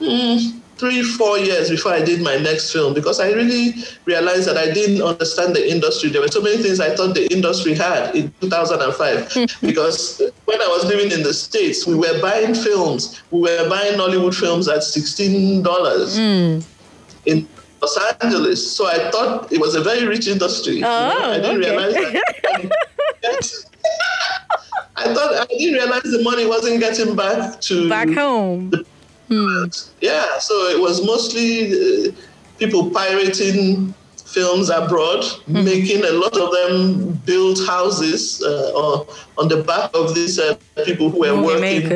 mm, 0.00 0.60
Three, 0.84 1.02
four 1.02 1.38
years 1.38 1.70
before 1.70 1.92
I 1.92 2.04
did 2.04 2.20
my 2.20 2.36
next 2.36 2.70
film 2.70 2.92
because 2.92 3.18
I 3.18 3.32
really 3.32 3.72
realized 4.04 4.46
that 4.48 4.58
I 4.58 4.70
didn't 4.70 5.00
understand 5.00 5.56
the 5.56 5.66
industry. 5.66 6.10
There 6.10 6.20
were 6.20 6.28
so 6.28 6.42
many 6.42 6.62
things 6.62 6.78
I 6.78 6.94
thought 6.94 7.14
the 7.14 7.26
industry 7.32 7.74
had 7.74 8.14
in 8.14 8.30
2005 8.42 9.60
because 9.62 10.20
when 10.44 10.60
I 10.60 10.66
was 10.66 10.84
living 10.84 11.10
in 11.10 11.22
the 11.22 11.32
States, 11.32 11.86
we 11.86 11.94
were 11.94 12.20
buying 12.20 12.54
films. 12.54 13.22
We 13.30 13.40
were 13.40 13.66
buying 13.66 13.96
Hollywood 13.96 14.36
films 14.36 14.68
at 14.68 14.80
$16 14.80 15.64
hmm. 15.64 16.60
in 17.24 17.48
Los 17.80 17.98
Angeles. 18.20 18.76
So 18.76 18.86
I 18.86 19.10
thought 19.10 19.50
it 19.50 19.60
was 19.62 19.74
a 19.76 19.80
very 19.80 20.06
rich 20.06 20.28
industry. 20.28 20.74
you 20.74 20.80
know. 20.82 21.14
Oh, 21.16 21.30
I 21.30 21.36
didn't 21.40 21.64
okay. 21.64 21.70
realize 21.70 21.94
that. 21.94 23.70
I 24.96 25.14
thought 25.14 25.32
I 25.32 25.46
didn't 25.46 25.74
realize 25.74 26.02
the 26.02 26.22
money 26.22 26.46
wasn't 26.46 26.78
getting 26.80 27.16
back 27.16 27.60
to 27.62 27.88
Back 27.88 28.10
home. 28.10 28.70
Yeah, 30.00 30.38
so 30.38 30.54
it 30.68 30.80
was 30.80 31.04
mostly 31.04 31.72
uh, 31.72 32.12
people 32.58 32.90
pirating 32.90 33.94
films 34.24 34.68
abroad, 34.68 35.24
making 35.46 36.04
a 36.04 36.10
lot 36.10 36.36
of 36.36 36.50
them 36.52 37.12
build 37.24 37.58
houses 37.66 38.42
uh, 38.42 38.72
or 38.74 39.06
on 39.38 39.48
the 39.48 39.62
back 39.62 39.90
of 39.94 40.14
these 40.14 40.38
uh, 40.38 40.56
people 40.84 41.08
who 41.08 41.20
were 41.20 41.36
Movie 41.36 41.46
working 41.46 41.92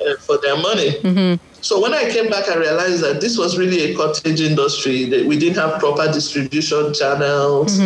uh, 0.00 0.16
for 0.20 0.38
their 0.38 0.56
money. 0.56 1.38
So 1.62 1.80
when 1.80 1.92
I 1.92 2.10
came 2.10 2.30
back, 2.30 2.48
I 2.48 2.56
realized 2.56 3.02
that 3.04 3.20
this 3.20 3.36
was 3.36 3.58
really 3.58 3.92
a 3.92 3.96
cottage 3.96 4.40
industry. 4.40 5.04
That 5.10 5.26
we 5.26 5.38
didn't 5.38 5.56
have 5.56 5.78
proper 5.78 6.10
distribution 6.10 6.94
channels. 6.94 7.78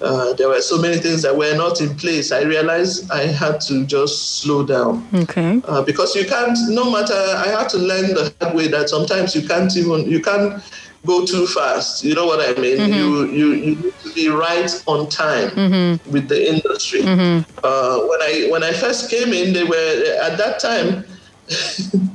Uh, 0.00 0.32
there 0.34 0.48
were 0.48 0.60
so 0.60 0.80
many 0.80 0.96
things 0.96 1.22
that 1.22 1.36
were 1.36 1.54
not 1.56 1.80
in 1.80 1.94
place. 1.96 2.32
I 2.32 2.42
realized 2.42 3.10
I 3.12 3.26
had 3.26 3.60
to 3.62 3.86
just 3.86 4.40
slow 4.40 4.64
down 4.64 5.08
Okay. 5.14 5.60
uh, 5.64 5.82
because 5.82 6.16
you 6.16 6.24
can't. 6.26 6.58
No 6.68 6.90
matter, 6.90 7.14
I 7.14 7.46
had 7.48 7.68
to 7.70 7.78
learn 7.78 8.14
the 8.14 8.34
hard 8.40 8.56
way 8.56 8.66
that 8.68 8.88
sometimes 8.88 9.34
you 9.36 9.46
can't 9.46 9.74
even 9.76 10.10
you 10.10 10.20
can't 10.20 10.60
go 11.06 11.24
too 11.24 11.46
fast. 11.46 12.02
You 12.04 12.14
know 12.14 12.26
what 12.26 12.40
I 12.40 12.60
mean? 12.60 12.92
You 12.92 13.26
you 13.26 13.52
you 13.52 13.76
need 13.76 13.94
to 14.04 14.12
be 14.14 14.28
right 14.28 14.70
on 14.86 15.08
time 15.08 16.00
with 16.06 16.28
the 16.28 16.48
industry. 16.54 17.02
Uh, 17.62 17.98
when 18.10 18.20
I 18.22 18.48
when 18.50 18.64
I 18.64 18.72
first 18.72 19.08
came 19.10 19.32
in, 19.32 19.52
they 19.52 19.62
were 19.64 20.16
at 20.22 20.36
that 20.38 20.58
time. 20.58 21.04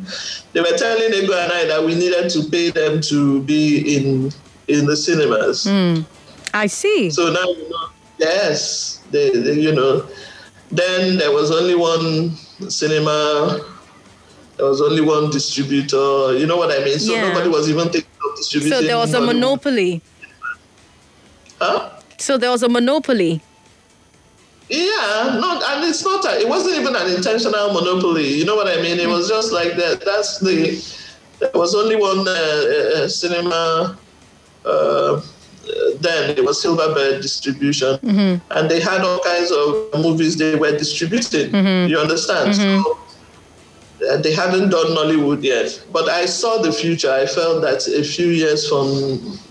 they 0.58 0.64
were 0.64 0.76
telling 0.76 1.14
Ego 1.14 1.34
and 1.38 1.52
I 1.52 1.66
that 1.66 1.86
we 1.86 1.94
needed 1.94 2.32
to 2.32 2.42
pay 2.50 2.72
them 2.72 3.00
to 3.02 3.44
be 3.44 3.96
in 3.96 4.32
in 4.68 4.88
the 4.88 4.98
cinemas. 4.98 5.66
Hmm. 5.66 6.02
I 6.52 6.66
see. 6.66 7.12
So 7.12 7.32
now 7.32 7.44
you 7.46 7.70
know, 7.70 7.90
yes, 8.18 9.04
they, 9.12 9.30
they, 9.30 9.54
you 9.54 9.72
know. 9.72 10.08
Then 10.72 11.18
there 11.18 11.32
was 11.32 11.52
only 11.52 11.76
one 11.76 12.32
cinema. 12.72 13.60
There 14.58 14.66
was 14.66 14.82
only 14.82 15.02
one 15.02 15.30
distributor. 15.30 16.34
You 16.36 16.48
know 16.48 16.58
what 16.58 16.72
I 16.72 16.84
mean? 16.84 16.98
So 16.98 17.14
Yeah. 17.14 17.30
nobody 17.30 17.50
was 17.50 17.70
even 17.70 17.90
thinking 17.90 18.10
of 18.28 18.38
distributing. 18.38 18.80
So 18.80 18.82
there 18.82 18.98
was 18.98 19.14
a 19.14 19.22
monopoly. 19.22 20.02
Huh? 21.62 22.00
So 22.18 22.40
there 22.40 22.50
was 22.50 22.64
a 22.64 22.70
monopoly. 22.70 23.42
Yeah, 24.70 25.38
not, 25.40 25.64
and 25.64 25.86
it's 25.86 26.04
not. 26.04 26.26
A, 26.26 26.40
it 26.42 26.48
wasn't 26.50 26.76
even 26.78 26.96
an 26.96 27.16
intentional 27.16 27.72
monopoly. 27.74 28.28
You 28.28 28.46
know 28.46 28.56
what 28.56 28.68
I 28.68 28.82
mean? 28.82 29.00
It 29.00 29.08
was 29.08 29.30
just 29.30 29.52
like 29.54 29.76
that. 29.78 30.04
That's 30.06 30.40
the. 30.40 30.76
There 31.40 31.52
was 31.54 31.74
only 31.76 31.96
one 31.96 32.28
uh, 32.28 32.32
uh, 32.32 33.08
cinema. 33.08 33.98
Uh, 34.66 35.22
then 36.00 36.32
it 36.38 36.44
was 36.44 36.62
Silverbird 36.64 37.22
distribution, 37.22 38.00
and 38.52 38.70
they 38.70 38.80
had 38.82 39.02
all 39.02 39.20
kinds 39.20 39.52
of 39.52 40.02
movies 40.02 40.36
they 40.38 40.56
were 40.56 40.72
distributing. 40.78 41.52
You 41.90 42.00
understand? 42.00 42.56
So, 42.56 42.92
uh, 42.92 42.96
they 44.24 44.34
hadn't 44.34 44.70
done 44.70 44.88
Nollywood 44.88 45.44
yet, 45.44 45.84
but 45.92 46.10
I 46.10 46.26
saw 46.26 46.62
the 46.62 46.72
future. 46.72 47.12
I 47.12 47.26
felt 47.26 47.62
that 47.62 47.88
a 47.88 48.04
few 48.04 48.28
years 48.28 48.68
from 48.68 48.88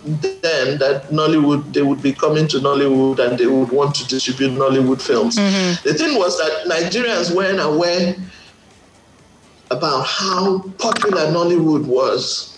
then, 0.04 0.78
that 0.78 1.08
Nollywood 1.10 1.72
they 1.72 1.82
would 1.82 2.02
be 2.02 2.12
coming 2.12 2.46
to 2.48 2.58
Nollywood 2.58 3.18
and 3.18 3.38
they 3.38 3.46
would 3.46 3.70
want 3.70 3.94
to 3.96 4.06
distribute 4.06 4.52
Nollywood 4.52 5.02
films. 5.02 5.36
Mm-hmm. 5.36 5.88
The 5.88 5.94
thing 5.94 6.18
was 6.18 6.38
that 6.38 6.66
Nigerians 6.66 7.34
weren't 7.34 7.60
aware 7.60 8.16
about 9.70 10.06
how 10.06 10.60
popular 10.78 11.22
Nollywood 11.32 11.84
was. 11.84 12.55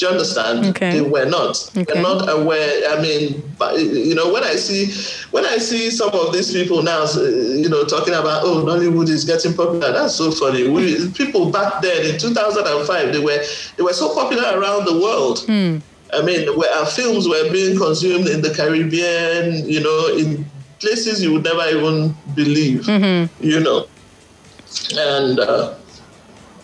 Do 0.00 0.06
you 0.06 0.12
understand? 0.12 0.64
Okay. 0.64 0.92
They 0.92 1.02
were 1.02 1.26
not. 1.26 1.70
Okay. 1.76 1.84
They're 1.84 2.02
not 2.02 2.26
aware. 2.30 2.88
I 2.88 3.02
mean, 3.02 3.42
but, 3.58 3.78
you 3.78 4.14
know, 4.14 4.32
when 4.32 4.42
I 4.42 4.54
see 4.54 4.86
when 5.30 5.44
I 5.44 5.58
see 5.58 5.90
some 5.90 6.08
of 6.14 6.32
these 6.32 6.50
people 6.54 6.82
now, 6.82 7.02
uh, 7.02 7.20
you 7.20 7.68
know, 7.68 7.84
talking 7.84 8.14
about 8.14 8.42
oh, 8.42 8.64
Nollywood 8.64 9.10
is 9.10 9.26
getting 9.26 9.52
popular. 9.52 9.92
That's 9.92 10.14
so 10.14 10.30
funny. 10.30 10.66
We, 10.70 11.10
people 11.10 11.50
back 11.50 11.82
then 11.82 12.14
in 12.14 12.18
2005, 12.18 13.12
they 13.12 13.18
were 13.18 13.44
they 13.76 13.82
were 13.82 13.92
so 13.92 14.14
popular 14.14 14.58
around 14.58 14.86
the 14.86 14.98
world. 14.98 15.44
I 16.14 16.22
mean, 16.22 16.48
where 16.56 16.72
our 16.78 16.86
films 16.86 17.28
were 17.28 17.52
being 17.52 17.76
consumed 17.76 18.26
in 18.26 18.40
the 18.40 18.54
Caribbean, 18.54 19.68
you 19.68 19.80
know, 19.82 20.16
in 20.16 20.46
places 20.78 21.22
you 21.22 21.34
would 21.34 21.44
never 21.44 21.66
even 21.76 22.16
believe, 22.34 22.88
you 22.88 23.60
know. 23.60 23.86
And 24.96 25.40
uh, 25.40 25.74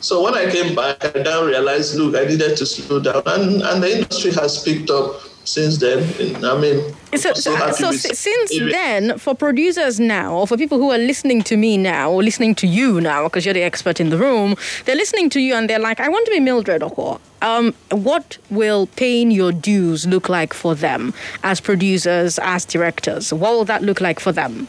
so 0.07 0.23
when 0.23 0.35
I 0.35 0.51
came 0.51 0.75
back, 0.77 1.17
I 1.17 1.23
now 1.23 1.45
realized, 1.45 1.97
look, 1.97 2.15
I 2.15 2.25
needed 2.27 2.57
to 2.59 2.67
slow 2.67 3.01
down, 3.01 3.23
and 3.27 3.63
and 3.63 3.83
the 3.83 3.91
industry 3.99 4.31
has 4.33 4.63
picked 4.63 4.89
up 4.89 5.21
since 5.45 5.79
then. 5.79 6.01
I 6.45 6.59
mean, 6.61 6.95
So, 7.17 7.33
so, 7.35 7.73
so 7.73 7.91
since 7.93 8.51
then, 8.73 9.19
for 9.19 9.35
producers 9.35 9.99
now, 9.99 10.37
or 10.39 10.47
for 10.47 10.57
people 10.57 10.79
who 10.79 10.91
are 10.93 10.99
listening 11.13 11.43
to 11.51 11.57
me 11.57 11.77
now, 11.77 12.11
or 12.13 12.23
listening 12.23 12.55
to 12.57 12.67
you 12.67 13.01
now, 13.01 13.25
because 13.25 13.45
you're 13.45 13.55
the 13.55 13.63
expert 13.63 14.01
in 14.01 14.11
the 14.11 14.19
room, 14.19 14.55
they're 14.85 15.01
listening 15.05 15.29
to 15.31 15.41
you 15.41 15.55
and 15.55 15.69
they're 15.69 15.85
like, 15.91 15.99
I 15.99 16.09
want 16.09 16.27
to 16.27 16.33
be 16.33 16.41
Mildred 16.41 16.83
Okwo. 16.83 17.19
Um, 17.43 17.75
what 17.91 18.39
will 18.51 18.87
paying 18.97 19.31
your 19.31 19.53
dues 19.53 20.07
look 20.07 20.29
like 20.29 20.55
for 20.55 20.75
them 20.75 21.15
as 21.43 21.61
producers, 21.61 22.39
as 22.39 22.65
directors? 22.65 23.33
What 23.33 23.53
will 23.53 23.65
that 23.67 23.83
look 23.83 24.01
like 24.01 24.21
for 24.21 24.33
them? 24.33 24.69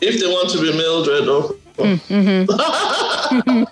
if 0.00 0.20
they 0.20 0.26
want 0.26 0.50
to 0.50 0.60
be 0.60 0.70
Mildred, 0.76 1.63
or 1.78 1.86
mm-hmm. 1.86 2.44
mm-hmm. 2.44 3.64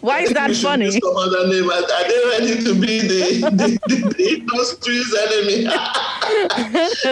Why 0.00 0.20
is 0.20 0.32
that 0.34 0.54
funny? 0.56 0.90
Some 0.90 1.16
other 1.16 1.48
name. 1.48 1.70
Are 1.70 1.74
are 1.74 2.08
they 2.08 2.24
ready 2.28 2.64
to 2.64 2.74
be 2.74 3.00
the, 3.00 3.40
the, 3.50 3.78
the, 3.86 3.96
the 4.16 4.28
industry's 4.40 5.14
enemy? 5.26 5.64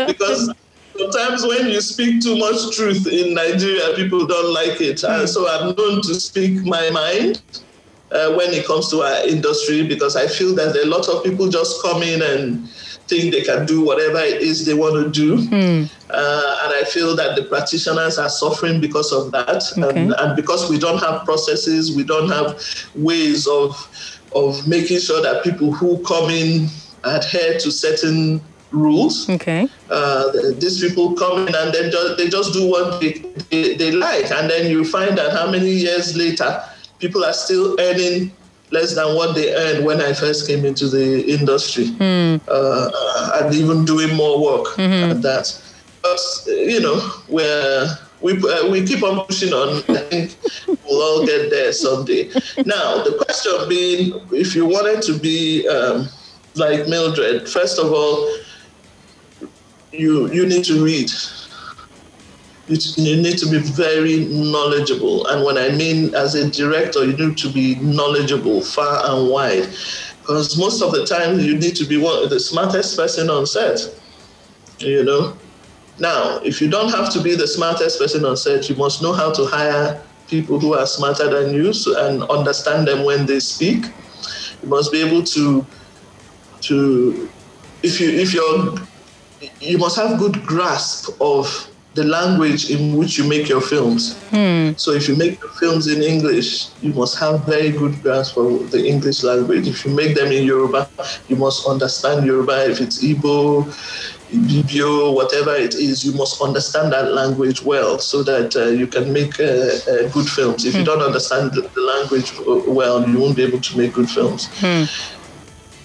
because 0.12 0.52
sometimes 0.98 1.46
when 1.46 1.68
you 1.68 1.80
speak 1.80 2.22
too 2.22 2.36
much 2.36 2.76
truth 2.76 3.06
in 3.06 3.34
Nigeria, 3.34 3.94
people 3.96 4.26
don't 4.26 4.52
like 4.52 4.80
it. 4.80 5.02
And 5.04 5.28
so 5.28 5.48
I'm 5.48 5.74
known 5.74 6.02
to 6.02 6.14
speak 6.14 6.64
my 6.64 6.90
mind. 6.90 7.42
Uh, 8.12 8.32
when 8.34 8.52
it 8.52 8.64
comes 8.64 8.90
to 8.90 9.00
our 9.02 9.26
industry, 9.26 9.84
because 9.84 10.14
I 10.14 10.28
feel 10.28 10.54
that 10.54 10.76
a 10.76 10.86
lot 10.86 11.08
of 11.08 11.24
people 11.24 11.48
just 11.48 11.82
come 11.82 12.00
in 12.02 12.22
and 12.22 12.68
think 13.06 13.32
they 13.32 13.42
can 13.42 13.66
do 13.66 13.84
whatever 13.84 14.18
it 14.18 14.40
is 14.42 14.64
they 14.64 14.74
want 14.74 14.94
to 14.94 15.10
do. 15.10 15.34
Uh, 16.10 16.60
and 16.62 16.74
I 16.74 16.84
feel 16.88 17.16
that 17.16 17.36
the 17.36 17.44
practitioners 17.44 18.18
are 18.18 18.28
suffering 18.28 18.80
because 18.80 19.12
of 19.12 19.32
that. 19.32 19.62
Okay. 19.76 20.00
And, 20.00 20.14
and 20.18 20.36
because 20.36 20.70
we 20.70 20.78
don't 20.78 20.98
have 20.98 21.24
processes, 21.24 21.94
we 21.96 22.04
don't 22.04 22.30
have 22.30 22.62
ways 22.94 23.46
of, 23.46 23.70
of 24.34 24.66
making 24.66 25.00
sure 25.00 25.22
that 25.22 25.44
people 25.44 25.72
who 25.72 26.02
come 26.04 26.30
in 26.30 26.68
adhere 27.04 27.58
to 27.58 27.70
certain 27.70 28.40
rules. 28.70 29.28
Okay. 29.28 29.68
Uh, 29.90 30.32
these 30.58 30.80
people 30.80 31.14
come 31.14 31.46
in 31.46 31.54
and 31.54 31.72
then 31.74 31.90
just, 31.90 32.16
they 32.16 32.28
just 32.28 32.52
do 32.52 32.68
what 32.68 33.00
they, 33.00 33.12
they, 33.50 33.76
they 33.76 33.92
like. 33.92 34.30
And 34.30 34.50
then 34.50 34.70
you 34.70 34.84
find 34.84 35.16
that 35.18 35.32
how 35.32 35.50
many 35.50 35.70
years 35.70 36.16
later, 36.16 36.62
people 36.98 37.24
are 37.24 37.32
still 37.32 37.76
earning 37.80 38.32
less 38.70 38.94
than 38.94 39.14
what 39.14 39.34
they 39.34 39.54
earned 39.54 39.84
when 39.84 40.00
I 40.00 40.12
first 40.12 40.46
came 40.46 40.64
into 40.64 40.88
the 40.88 41.24
industry, 41.32 41.94
uh, 42.48 42.90
and 43.34 43.54
even 43.54 43.84
doing 43.84 44.14
more 44.16 44.42
work 44.42 44.78
at 44.78 45.22
that. 45.22 45.62
But 46.02 46.20
you 46.46 46.80
know, 46.80 47.10
we're, 47.28 47.98
we 48.20 48.32
uh, 48.32 48.68
we 48.70 48.86
keep 48.86 49.02
on 49.02 49.24
pushing 49.26 49.52
on. 49.52 49.82
I 49.88 50.02
think 50.08 50.36
we'll 50.66 51.02
all 51.02 51.26
get 51.26 51.50
there 51.50 51.72
someday. 51.72 52.28
Now, 52.64 53.02
the 53.02 53.14
question 53.24 53.68
being, 53.68 54.20
if 54.32 54.54
you 54.54 54.66
wanted 54.66 55.02
to 55.02 55.18
be 55.18 55.66
um, 55.68 56.08
like 56.54 56.88
Mildred, 56.88 57.48
first 57.48 57.78
of 57.78 57.92
all, 57.92 58.28
you 59.92 60.30
you 60.32 60.46
need 60.46 60.64
to 60.64 60.84
read. 60.84 61.10
You, 62.66 63.16
need 63.20 63.36
to 63.38 63.50
be 63.50 63.58
very 63.58 64.24
knowledgeable, 64.24 65.26
and 65.26 65.44
when 65.44 65.58
I 65.58 65.68
mean 65.76 66.14
as 66.14 66.34
a 66.34 66.50
director, 66.50 67.04
you 67.04 67.14
need 67.14 67.36
to 67.38 67.50
be 67.50 67.74
knowledgeable 67.76 68.62
far 68.62 69.02
and 69.04 69.28
wide, 69.28 69.68
because 70.20 70.56
most 70.56 70.80
of 70.80 70.92
the 70.92 71.04
time 71.04 71.38
you 71.40 71.58
need 71.58 71.76
to 71.76 71.84
be 71.84 71.98
one 71.98 72.26
the 72.30 72.40
smartest 72.40 72.96
person 72.96 73.28
on 73.28 73.44
set. 73.46 73.80
You 74.78 75.04
know. 75.04 75.36
Now, 75.98 76.38
if 76.38 76.60
you 76.60 76.68
don't 76.70 76.90
have 76.90 77.12
to 77.12 77.22
be 77.22 77.36
the 77.36 77.46
smartest 77.46 77.98
person 77.98 78.24
on 78.24 78.36
set, 78.36 78.68
you 78.68 78.76
must 78.76 79.02
know 79.02 79.12
how 79.12 79.30
to 79.32 79.44
hire 79.44 80.02
people 80.28 80.58
who 80.58 80.74
are 80.74 80.86
smarter 80.86 81.28
than 81.28 81.54
you 81.54 81.72
and 81.98 82.22
understand 82.24 82.88
them 82.88 83.04
when 83.04 83.26
they 83.26 83.40
speak. 83.40 83.84
You 84.62 84.68
must 84.68 84.90
be 84.90 85.02
able 85.02 85.22
to 85.22 85.66
to 86.62 87.28
if 87.82 88.00
you 88.00 88.08
if 88.08 88.32
you're 88.32 88.74
you 89.60 89.76
must 89.76 89.96
have 89.96 90.18
good 90.18 90.44
grasp 90.46 91.10
of 91.20 91.68
the 91.94 92.04
language 92.04 92.70
in 92.70 92.96
which 92.96 93.16
you 93.18 93.24
make 93.28 93.48
your 93.48 93.60
films. 93.60 94.18
Hmm. 94.30 94.72
So 94.76 94.90
if 94.92 95.08
you 95.08 95.16
make 95.16 95.40
your 95.40 95.50
films 95.52 95.86
in 95.86 96.02
English, 96.02 96.68
you 96.82 96.92
must 96.92 97.18
have 97.18 97.44
very 97.46 97.70
good 97.70 98.02
grasp 98.02 98.36
of 98.36 98.70
the 98.70 98.84
English 98.84 99.22
language. 99.22 99.68
If 99.68 99.84
you 99.84 99.92
make 99.94 100.16
them 100.16 100.32
in 100.32 100.44
Yoruba, 100.44 100.88
you 101.28 101.36
must 101.36 101.66
understand 101.68 102.26
Yoruba. 102.26 102.68
If 102.70 102.80
it's 102.80 103.02
Igbo, 103.02 103.64
Ibibio, 104.32 105.14
whatever 105.14 105.54
it 105.54 105.74
is, 105.74 106.04
you 106.04 106.12
must 106.14 106.40
understand 106.42 106.92
that 106.92 107.12
language 107.12 107.62
well 107.62 107.98
so 108.00 108.22
that 108.24 108.56
uh, 108.56 108.66
you 108.66 108.88
can 108.88 109.12
make 109.12 109.38
uh, 109.38 109.44
uh, 109.44 110.08
good 110.10 110.28
films. 110.28 110.64
If 110.64 110.74
you 110.74 110.84
don't 110.84 111.02
understand 111.02 111.52
the, 111.52 111.62
the 111.62 111.80
language 111.80 112.32
well, 112.66 113.08
you 113.08 113.18
won't 113.20 113.36
be 113.36 113.44
able 113.44 113.60
to 113.60 113.78
make 113.78 113.92
good 113.92 114.10
films. 114.10 114.48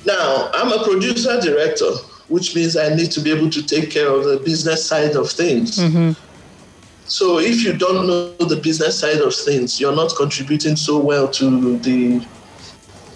Now, 0.05 0.49
I'm 0.53 0.71
a 0.71 0.83
producer 0.83 1.39
director, 1.41 1.91
which 2.29 2.55
means 2.55 2.77
I 2.77 2.95
need 2.95 3.11
to 3.11 3.21
be 3.21 3.31
able 3.31 3.49
to 3.49 3.61
take 3.63 3.91
care 3.91 4.07
of 4.07 4.23
the 4.23 4.37
business 4.37 4.85
side 4.85 5.15
of 5.15 5.29
things. 5.29 5.77
Mm-hmm. 5.77 6.11
So 7.05 7.39
if 7.39 7.63
you 7.63 7.73
don't 7.73 8.05
know 8.05 8.33
the 8.37 8.55
business 8.55 8.99
side 8.99 9.17
of 9.17 9.33
things, 9.33 9.79
you're 9.81 9.95
not 9.95 10.15
contributing 10.15 10.75
so 10.75 10.99
well 10.99 11.27
to 11.27 11.77
the 11.79 12.25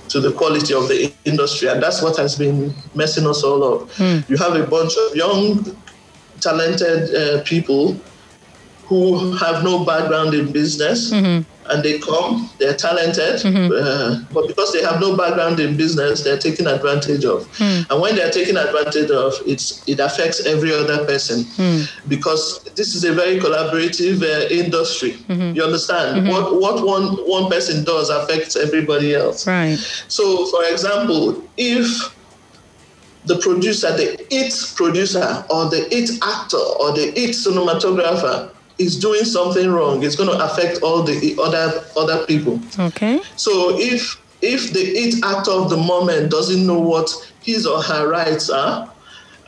to 0.09 0.19
the 0.19 0.31
quality 0.31 0.73
of 0.73 0.87
the 0.89 1.11
industry, 1.25 1.69
and 1.69 1.81
that's 1.81 2.01
what 2.01 2.17
has 2.17 2.35
been 2.35 2.73
messing 2.93 3.25
us 3.25 3.43
all 3.43 3.63
up. 3.63 3.91
Hmm. 3.93 4.19
You 4.27 4.37
have 4.37 4.55
a 4.55 4.65
bunch 4.65 4.93
of 4.95 5.15
young, 5.15 5.75
talented 6.39 7.15
uh, 7.15 7.43
people 7.43 7.99
who 8.85 9.35
have 9.37 9.63
no 9.63 9.83
background 9.85 10.33
in 10.33 10.51
business, 10.51 11.11
mm-hmm. 11.11 11.41
And 11.69 11.83
they 11.83 11.99
come, 11.99 12.49
they're 12.59 12.75
talented, 12.75 13.41
mm-hmm. 13.41 13.71
uh, 13.71 14.23
but 14.33 14.47
because 14.47 14.73
they 14.73 14.81
have 14.81 14.99
no 14.99 15.15
background 15.15 15.59
in 15.59 15.77
business, 15.77 16.23
they're 16.23 16.37
taken 16.37 16.67
advantage 16.67 17.25
of. 17.25 17.45
Hmm. 17.57 17.81
And 17.89 18.01
when 18.01 18.15
they're 18.15 18.31
taken 18.31 18.57
advantage 18.57 19.09
of, 19.11 19.33
it's 19.45 19.87
it 19.87 19.99
affects 19.99 20.45
every 20.45 20.73
other 20.73 21.05
person 21.05 21.43
hmm. 21.55 21.81
because 22.07 22.63
this 22.75 22.95
is 22.95 23.03
a 23.03 23.13
very 23.13 23.39
collaborative 23.39 24.21
uh, 24.21 24.47
industry. 24.53 25.13
Mm-hmm. 25.13 25.55
You 25.55 25.63
understand? 25.63 26.21
Mm-hmm. 26.21 26.29
What 26.29 26.59
what 26.59 26.85
one 26.85 27.15
one 27.27 27.49
person 27.49 27.83
does 27.83 28.09
affects 28.09 28.55
everybody 28.55 29.15
else. 29.15 29.47
Right. 29.47 29.77
So, 30.07 30.45
for 30.47 30.63
example, 30.65 31.43
if 31.57 32.13
the 33.25 33.37
producer, 33.37 33.95
the 33.95 34.17
it 34.33 34.53
producer, 34.75 35.45
or 35.49 35.69
the 35.69 35.87
it 35.91 36.09
actor, 36.21 36.57
or 36.57 36.91
the 36.91 37.13
it 37.17 37.31
cinematographer 37.31 38.52
is 38.77 38.99
doing 38.99 39.23
something 39.23 39.69
wrong, 39.69 40.03
it's 40.03 40.15
going 40.15 40.29
to 40.29 40.43
affect 40.43 40.81
all 40.81 41.03
the 41.03 41.37
other 41.41 41.83
other 41.95 42.25
people. 42.25 42.59
Okay. 42.79 43.21
So, 43.35 43.77
if 43.79 44.19
if 44.41 44.73
the 44.73 44.81
it 44.81 45.23
actor 45.23 45.51
of 45.51 45.69
the 45.69 45.77
moment 45.77 46.29
doesn't 46.29 46.65
know 46.65 46.79
what 46.79 47.09
his 47.41 47.65
or 47.65 47.81
her 47.81 48.07
rights 48.07 48.49
are 48.49 48.91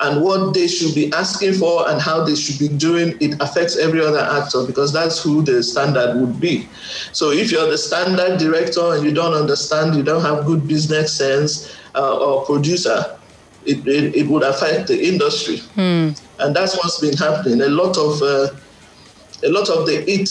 and 0.01 0.23
what 0.23 0.53
they 0.53 0.67
should 0.67 0.93
be 0.93 1.11
asking 1.13 1.53
for 1.53 1.89
and 1.89 2.01
how 2.01 2.23
they 2.23 2.35
should 2.35 2.59
be 2.59 2.67
doing, 2.67 3.17
it 3.21 3.39
affects 3.41 3.77
every 3.77 4.01
other 4.01 4.19
actor 4.19 4.65
because 4.65 4.91
that's 4.91 5.21
who 5.21 5.41
the 5.41 5.63
standard 5.63 6.19
would 6.19 6.39
be. 6.39 6.67
So 7.13 7.31
if 7.31 7.51
you're 7.51 7.69
the 7.69 7.77
standard 7.77 8.37
director 8.39 8.93
and 8.93 9.05
you 9.05 9.13
don't 9.13 9.33
understand, 9.33 9.95
you 9.95 10.03
don't 10.03 10.21
have 10.21 10.45
good 10.45 10.67
business 10.67 11.13
sense 11.13 11.75
uh, 11.95 12.17
or 12.17 12.45
producer, 12.45 13.17
it, 13.65 13.87
it, 13.87 14.15
it 14.15 14.27
would 14.27 14.43
affect 14.43 14.87
the 14.87 15.07
industry. 15.07 15.59
And 16.39 16.55
that's 16.55 16.75
what's 16.77 16.99
been 16.99 17.15
happening. 17.15 17.61
A 17.61 17.69
lot 17.69 17.97
of 17.97 18.21
uh, 18.21 18.49
a 19.43 19.49
lot 19.49 19.69
of 19.69 19.85
the 19.85 20.03
it 20.09 20.29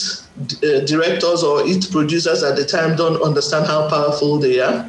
uh, 0.63 0.85
directors 0.85 1.43
or 1.43 1.61
it 1.65 1.89
producers 1.91 2.43
at 2.43 2.55
the 2.55 2.65
time 2.65 2.95
don't 2.95 3.21
understand 3.21 3.65
how 3.67 3.87
powerful 3.89 4.37
they 4.39 4.59
are. 4.59 4.85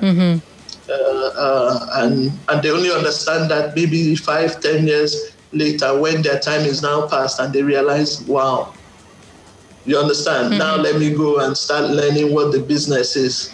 Uh, 0.88 0.92
uh, 0.92 1.86
and 1.94 2.30
and 2.48 2.62
they 2.62 2.70
only 2.70 2.90
understand 2.90 3.50
that 3.50 3.74
maybe 3.74 4.14
five, 4.16 4.60
ten 4.60 4.86
years 4.86 5.16
later, 5.52 5.98
when 5.98 6.22
their 6.22 6.38
time 6.38 6.64
is 6.64 6.80
now 6.82 7.06
past, 7.08 7.40
and 7.40 7.52
they 7.52 7.62
realize, 7.62 8.20
wow, 8.22 8.72
you 9.84 9.98
understand? 9.98 10.58
Now 10.58 10.76
let 10.76 10.98
me 10.98 11.10
go 11.14 11.38
and 11.38 11.56
start 11.56 11.90
learning 11.90 12.32
what 12.34 12.52
the 12.52 12.60
business 12.60 13.16
is. 13.16 13.50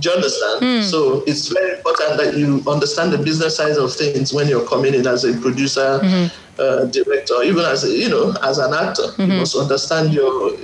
Do 0.00 0.10
you 0.10 0.16
understand? 0.16 0.60
Hmm. 0.60 0.82
So 0.82 1.22
it's 1.26 1.48
very 1.48 1.76
important 1.76 2.18
that 2.18 2.36
you 2.36 2.62
understand 2.68 3.12
the 3.12 3.18
business 3.18 3.56
side 3.56 3.76
of 3.76 3.92
things 3.92 4.32
when 4.32 4.48
you're 4.48 4.66
coming 4.66 4.94
in 4.94 5.06
as 5.06 5.24
a 5.24 5.36
producer, 5.38 5.98
mm-hmm. 6.02 6.60
uh, 6.60 6.84
director, 6.86 7.42
even 7.42 7.64
as 7.64 7.84
a, 7.84 7.90
you 7.90 8.08
know 8.08 8.34
as 8.42 8.58
an 8.58 8.74
actor. 8.74 9.02
You 9.02 9.26
mm-hmm. 9.26 9.38
must 9.38 9.56
understand 9.56 10.12
your 10.12 10.54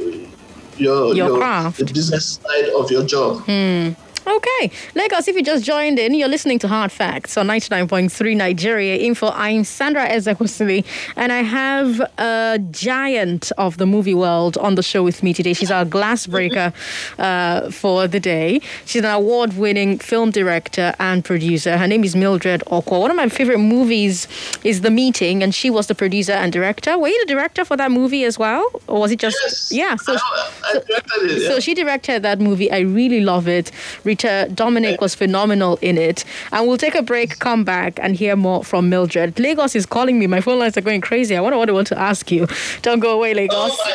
your 0.77 1.15
Your 1.15 1.39
craft. 1.39 1.79
the 1.79 1.85
business 1.85 2.41
side 2.43 2.69
of 2.77 2.91
your 2.91 3.05
job. 3.05 3.43
Hmm. 3.47 3.91
Okay, 4.27 4.71
Lagos, 4.95 5.29
if 5.29 5.37
you 5.37 5.43
just 5.43 5.65
joined 5.65 5.99
in, 5.99 6.15
you're 6.15 6.29
listening 6.29 6.59
to 6.61 6.69
Hard 6.69 6.91
Facts 6.91 7.37
on 7.37 7.47
99.3 7.47 8.35
Nigeria 8.35 8.97
Info. 8.97 9.29
I'm 9.29 9.65
Sandra 9.65 10.09
Ezekwesili, 10.09 10.83
and 11.15 11.31
I 11.31 11.43
have 11.43 12.01
a 12.17 12.59
giant 12.71 13.53
of 13.59 13.77
the 13.77 13.85
movie 13.85 14.15
world 14.15 14.57
on 14.57 14.77
the 14.77 14.83
show 14.83 15.03
with 15.03 15.23
me 15.23 15.35
today. 15.35 15.53
She's 15.53 15.71
our 15.71 15.85
glass 15.85 16.27
breaker 16.27 16.73
uh, 17.19 17.71
for 17.71 18.09
the 18.09 18.19
day. 18.19 18.63
She's 18.87 19.05
an 19.05 19.11
award 19.11 19.59
winning 19.59 19.99
film 19.99 20.31
director 20.31 20.95
and 20.99 21.23
producer. 21.23 21.77
Her 21.77 21.87
name 21.87 22.03
is 22.03 22.17
Mildred 22.17 22.63
Okwo. 22.69 23.03
One 23.03 23.11
of 23.11 23.19
my 23.19 23.29
favorite 23.29 23.59
movies 23.59 24.27
is 24.65 24.81
The 24.81 24.91
Meeting, 24.91 25.43
and 25.43 25.55
she 25.55 25.69
was 25.69 25.89
the 25.89 25.95
producer 25.95 26.33
and 26.33 26.51
director. 26.51 26.97
Were 26.99 27.09
you 27.09 27.21
the 27.27 27.35
director 27.35 27.63
for 27.63 27.77
that 27.77 27.91
movie 27.91 28.25
as 28.25 28.39
well? 28.39 28.65
Or 28.87 29.01
was 29.01 29.11
it 29.13 29.19
just. 29.19 29.37
Yes. 29.43 29.71
Yeah, 29.71 29.97
so. 29.97 30.15
I, 30.15 30.77
I 30.77 30.81
it. 31.25 31.47
So 31.47 31.61
she 31.61 31.75
directed 31.75 32.23
that 32.23 32.41
movie. 32.41 32.73
I 32.73 32.79
really 32.79 33.21
love 33.21 33.49
it. 33.49 33.71
Rita 34.15 34.31
uh, 34.31 34.47
Dominic 34.55 35.01
was 35.01 35.13
phenomenal 35.17 35.77
in 35.83 35.99
it. 35.99 36.25
And 36.53 36.69
we'll 36.69 36.79
take 36.79 36.95
a 36.95 37.03
break, 37.03 37.41
come 37.41 37.65
back, 37.65 37.99
and 38.01 38.15
hear 38.15 38.37
more 38.37 38.63
from 38.63 38.89
Mildred. 38.89 39.41
Lagos 39.41 39.75
is 39.75 39.87
calling 39.87 40.21
me. 40.21 40.29
My 40.29 40.41
phone 40.41 40.61
lines 40.61 40.77
are 40.77 40.83
going 40.83 41.01
crazy. 41.01 41.37
I 41.37 41.41
wonder 41.41 41.59
what 41.59 41.69
I 41.69 41.73
want 41.73 41.89
to 41.89 41.99
ask 41.99 42.31
you. 42.31 42.47
Don't 42.83 43.01
go 43.01 43.11
away, 43.11 43.35
Lagos. 43.35 43.77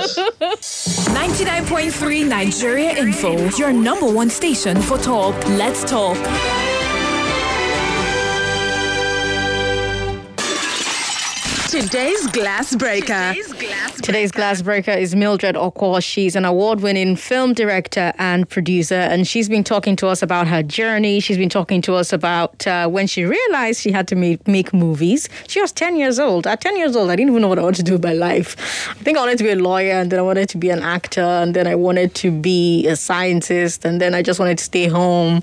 Oh 0.00 0.54
99.3 0.54 2.28
Nigeria 2.28 2.96
Info, 2.96 3.48
your 3.56 3.72
number 3.72 4.06
one 4.06 4.30
station 4.30 4.80
for 4.80 4.98
talk. 4.98 5.34
Let's 5.48 5.82
talk. 5.84 6.16
Today's 11.68 12.26
glass 12.28 12.74
breaker. 12.74 13.34
Today's 14.00 14.32
glass 14.32 14.62
breaker 14.62 14.90
is 14.90 15.14
Mildred 15.14 15.54
Okwo. 15.54 16.02
She's 16.02 16.34
an 16.34 16.46
award 16.46 16.80
winning 16.80 17.14
film 17.14 17.52
director 17.52 18.14
and 18.16 18.48
producer, 18.48 18.94
and 18.94 19.28
she's 19.28 19.50
been 19.50 19.64
talking 19.64 19.94
to 19.96 20.06
us 20.06 20.22
about 20.22 20.46
her 20.46 20.62
journey. 20.62 21.20
She's 21.20 21.36
been 21.36 21.50
talking 21.50 21.82
to 21.82 21.92
us 21.94 22.10
about 22.10 22.66
uh, 22.66 22.88
when 22.88 23.06
she 23.06 23.26
realized 23.26 23.82
she 23.82 23.92
had 23.92 24.08
to 24.08 24.16
make, 24.16 24.48
make 24.48 24.72
movies. 24.72 25.28
She 25.46 25.60
was 25.60 25.70
10 25.70 25.96
years 25.96 26.18
old. 26.18 26.46
At 26.46 26.62
10 26.62 26.78
years 26.78 26.96
old, 26.96 27.10
I 27.10 27.16
didn't 27.16 27.32
even 27.32 27.42
know 27.42 27.48
what 27.48 27.58
I 27.58 27.62
wanted 27.62 27.84
to 27.84 27.90
do 27.90 27.92
with 27.92 28.02
my 28.02 28.14
life. 28.14 28.56
I 28.88 29.02
think 29.02 29.18
I 29.18 29.20
wanted 29.20 29.36
to 29.36 29.44
be 29.44 29.50
a 29.50 29.56
lawyer, 29.56 29.92
and 29.92 30.10
then 30.10 30.20
I 30.20 30.22
wanted 30.22 30.48
to 30.48 30.56
be 30.56 30.70
an 30.70 30.82
actor, 30.82 31.20
and 31.20 31.54
then 31.54 31.66
I 31.66 31.74
wanted 31.74 32.14
to 32.14 32.30
be 32.30 32.86
a 32.88 32.96
scientist, 32.96 33.84
and 33.84 34.00
then 34.00 34.14
I 34.14 34.22
just 34.22 34.40
wanted 34.40 34.56
to 34.56 34.64
stay 34.64 34.86
home. 34.86 35.42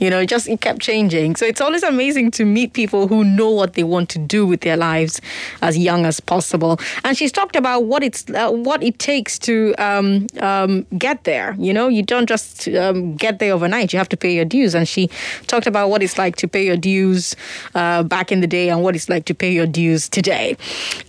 You 0.00 0.10
know, 0.10 0.18
it 0.18 0.26
just 0.26 0.48
it 0.48 0.60
kept 0.62 0.80
changing. 0.80 1.36
So 1.36 1.46
it's 1.46 1.60
always 1.60 1.84
amazing 1.84 2.32
to 2.32 2.44
meet 2.44 2.72
people 2.72 3.06
who 3.06 3.22
know 3.22 3.50
what 3.50 3.74
they 3.74 3.84
want 3.84 4.08
to 4.10 4.18
do 4.18 4.44
with 4.44 4.62
their 4.62 4.76
lives 4.76 5.20
as 5.62 5.76
young 5.78 6.06
as 6.06 6.20
possible. 6.20 6.78
And 7.04 7.16
she's 7.16 7.32
talked 7.32 7.56
about 7.56 7.84
what 7.84 8.02
it's 8.02 8.28
uh, 8.30 8.50
what 8.50 8.82
it 8.82 8.98
takes 8.98 9.38
to 9.40 9.74
um, 9.78 10.26
um, 10.40 10.86
get 10.98 11.24
there. 11.24 11.54
You 11.58 11.72
know, 11.72 11.88
you 11.88 12.02
don't 12.02 12.28
just 12.28 12.68
um, 12.68 13.16
get 13.16 13.38
there 13.38 13.52
overnight. 13.52 13.92
You 13.92 13.98
have 13.98 14.08
to 14.10 14.16
pay 14.16 14.34
your 14.34 14.44
dues. 14.44 14.74
And 14.74 14.88
she 14.88 15.08
talked 15.46 15.66
about 15.66 15.90
what 15.90 16.02
it's 16.02 16.18
like 16.18 16.36
to 16.36 16.48
pay 16.48 16.64
your 16.64 16.76
dues 16.76 17.36
uh, 17.74 18.02
back 18.02 18.32
in 18.32 18.40
the 18.40 18.46
day 18.46 18.68
and 18.68 18.82
what 18.82 18.94
it's 18.94 19.08
like 19.08 19.24
to 19.26 19.34
pay 19.34 19.52
your 19.52 19.66
dues 19.66 20.08
today. 20.08 20.56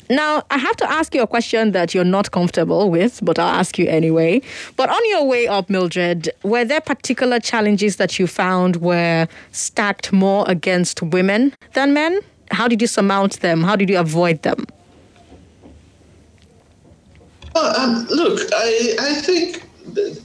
Now, 0.09 0.43
I 0.51 0.57
have 0.57 0.75
to 0.77 0.91
ask 0.91 1.15
you 1.15 1.21
a 1.21 1.27
question 1.27 1.71
that 1.71 1.93
you're 1.93 2.03
not 2.03 2.31
comfortable 2.31 2.89
with, 2.89 3.19
but 3.23 3.39
I'll 3.39 3.59
ask 3.59 3.79
you 3.79 3.87
anyway. 3.87 4.41
But 4.75 4.89
on 4.89 4.99
your 5.09 5.25
way 5.25 5.47
up, 5.47 5.69
Mildred, 5.69 6.29
were 6.43 6.65
there 6.65 6.81
particular 6.81 7.39
challenges 7.39 7.95
that 7.95 8.19
you 8.19 8.27
found 8.27 8.77
were 8.77 9.27
stacked 9.51 10.11
more 10.11 10.43
against 10.49 11.01
women 11.01 11.53
than 11.73 11.93
men? 11.93 12.19
How 12.51 12.67
did 12.67 12.81
you 12.81 12.87
surmount 12.87 13.39
them? 13.39 13.63
How 13.63 13.75
did 13.75 13.89
you 13.89 13.97
avoid 13.97 14.41
them? 14.43 14.65
Well, 17.55 17.79
um, 17.79 18.05
look, 18.07 18.39
I, 18.53 18.95
I 18.99 19.13
think 19.15 19.63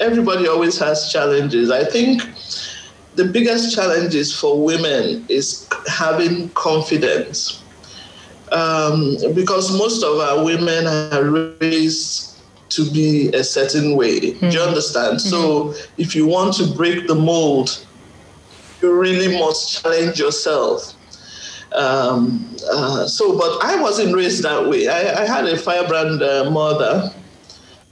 everybody 0.01 0.47
always 0.47 0.79
has 0.79 1.13
challenges. 1.13 1.71
I 1.71 1.85
think 1.85 2.23
the 3.15 3.25
biggest 3.25 3.75
challenges 3.75 4.39
for 4.39 4.63
women 4.63 5.25
is 5.29 5.69
having 5.89 6.51
confidence. 6.51 7.63
Um, 8.53 9.17
because 9.35 9.77
most 9.77 10.05
of 10.05 10.21
our 10.21 10.45
women 10.45 10.87
are 10.87 11.25
raised 11.61 12.39
to 12.69 12.89
be 12.91 13.29
a 13.29 13.43
certain 13.43 13.97
way. 13.97 14.33
Do 14.33 14.49
you 14.49 14.61
understand? 14.61 15.21
So 15.21 15.75
if 15.99 16.15
you 16.15 16.27
want 16.27 16.55
to 16.55 16.67
break 16.67 17.09
the 17.09 17.15
mold, 17.15 17.85
you 18.81 18.93
really 18.93 19.39
must 19.39 19.83
challenge 19.83 20.19
yourself. 20.21 20.96
Um, 21.77 22.49
uh, 22.73 23.07
so, 23.07 23.39
but 23.39 23.63
I 23.63 23.81
wasn't 23.81 24.15
raised 24.15 24.43
that 24.43 24.67
way. 24.69 24.89
I, 24.89 25.23
I 25.23 25.27
had 25.27 25.45
a 25.45 25.59
firebrand 25.59 26.23
uh, 26.23 26.51
mother. 26.51 27.13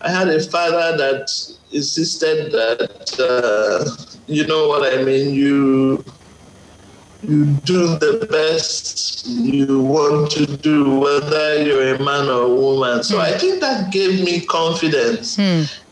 I 0.01 0.11
had 0.11 0.29
a 0.29 0.43
father 0.43 0.97
that 0.97 1.31
insisted 1.71 2.51
that, 2.53 3.21
uh, 3.21 3.85
you 4.27 4.47
know 4.47 4.69
what 4.69 4.83
I 4.93 5.03
mean, 5.03 5.35
you 5.35 6.05
you 7.27 7.47
do 7.65 7.99
the 7.99 8.27
best 8.31 9.27
you 9.27 9.81
want 9.81 10.31
to 10.33 10.45
do, 10.45 10.99
whether 10.99 11.63
you're 11.63 11.95
a 11.95 11.99
man 11.99 12.29
or 12.29 12.43
a 12.43 12.55
woman. 12.55 13.03
So 13.03 13.19
I 13.21 13.33
think 13.39 13.61
that 13.61 13.91
gave 13.93 14.23
me 14.23 14.45
confidence 14.45 15.37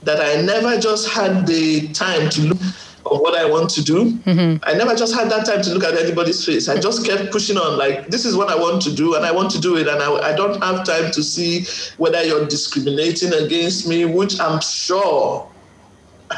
that 0.03 0.21
I 0.21 0.43
never 0.43 0.79
just 0.79 1.09
had 1.09 1.47
the 1.47 1.89
time 1.93 2.29
to 2.31 2.41
look 2.43 2.59
of 3.05 3.21
what 3.21 3.35
I 3.37 3.45
want 3.45 3.71
to 3.71 3.83
do. 3.83 4.13
Mm-hmm. 4.13 4.63
I 4.65 4.75
never 4.75 4.95
just 4.95 5.15
had 5.15 5.31
that 5.31 5.45
time 5.47 5.63
to 5.63 5.75
look 5.75 5.85
at 5.85 5.99
anybody's 5.99 6.45
face. 6.45 6.69
I 6.69 6.79
just 6.79 7.05
kept 7.05 7.33
pushing 7.33 7.57
on, 7.57 7.77
like, 7.77 8.09
this 8.09 8.25
is 8.25 8.37
what 8.37 8.49
I 8.49 8.57
want 8.57 8.83
to 8.83 8.95
do, 8.95 9.15
and 9.17 9.25
I 9.25 9.33
want 9.33 9.51
to 9.53 9.61
do 9.61 9.77
it. 9.77 9.89
And 9.89 10.03
I, 10.03 10.33
I 10.33 10.37
don't 10.37 10.63
have 10.63 10.85
time 10.85 11.11
to 11.11 11.23
see 11.23 11.67
whether 11.97 12.23
you're 12.23 12.47
discriminating 12.47 13.33
against 13.33 13.89
me, 13.89 14.05
which 14.05 14.39
I'm 14.41 14.61
sure 14.61 15.49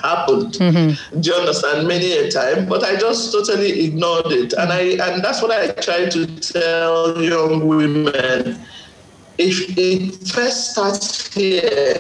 happened. 0.03 0.55
Mm-hmm. 0.55 1.21
Do 1.21 1.31
you 1.31 1.37
understand? 1.37 1.87
Many 1.87 2.13
a 2.13 2.31
time, 2.31 2.67
but 2.67 2.83
I 2.83 2.97
just 2.97 3.33
totally 3.33 3.85
ignored 3.85 4.33
it, 4.33 4.53
and 4.55 4.73
I 4.73 4.97
and 5.07 5.23
that's 5.23 5.41
what 5.41 5.51
I 5.51 5.69
try 5.69 6.09
to 6.09 6.27
tell 6.41 7.23
young 7.23 7.67
women. 7.67 8.59
If 9.39 9.77
it 9.77 10.29
first 10.29 10.73
starts 10.73 11.33
here 11.35 11.99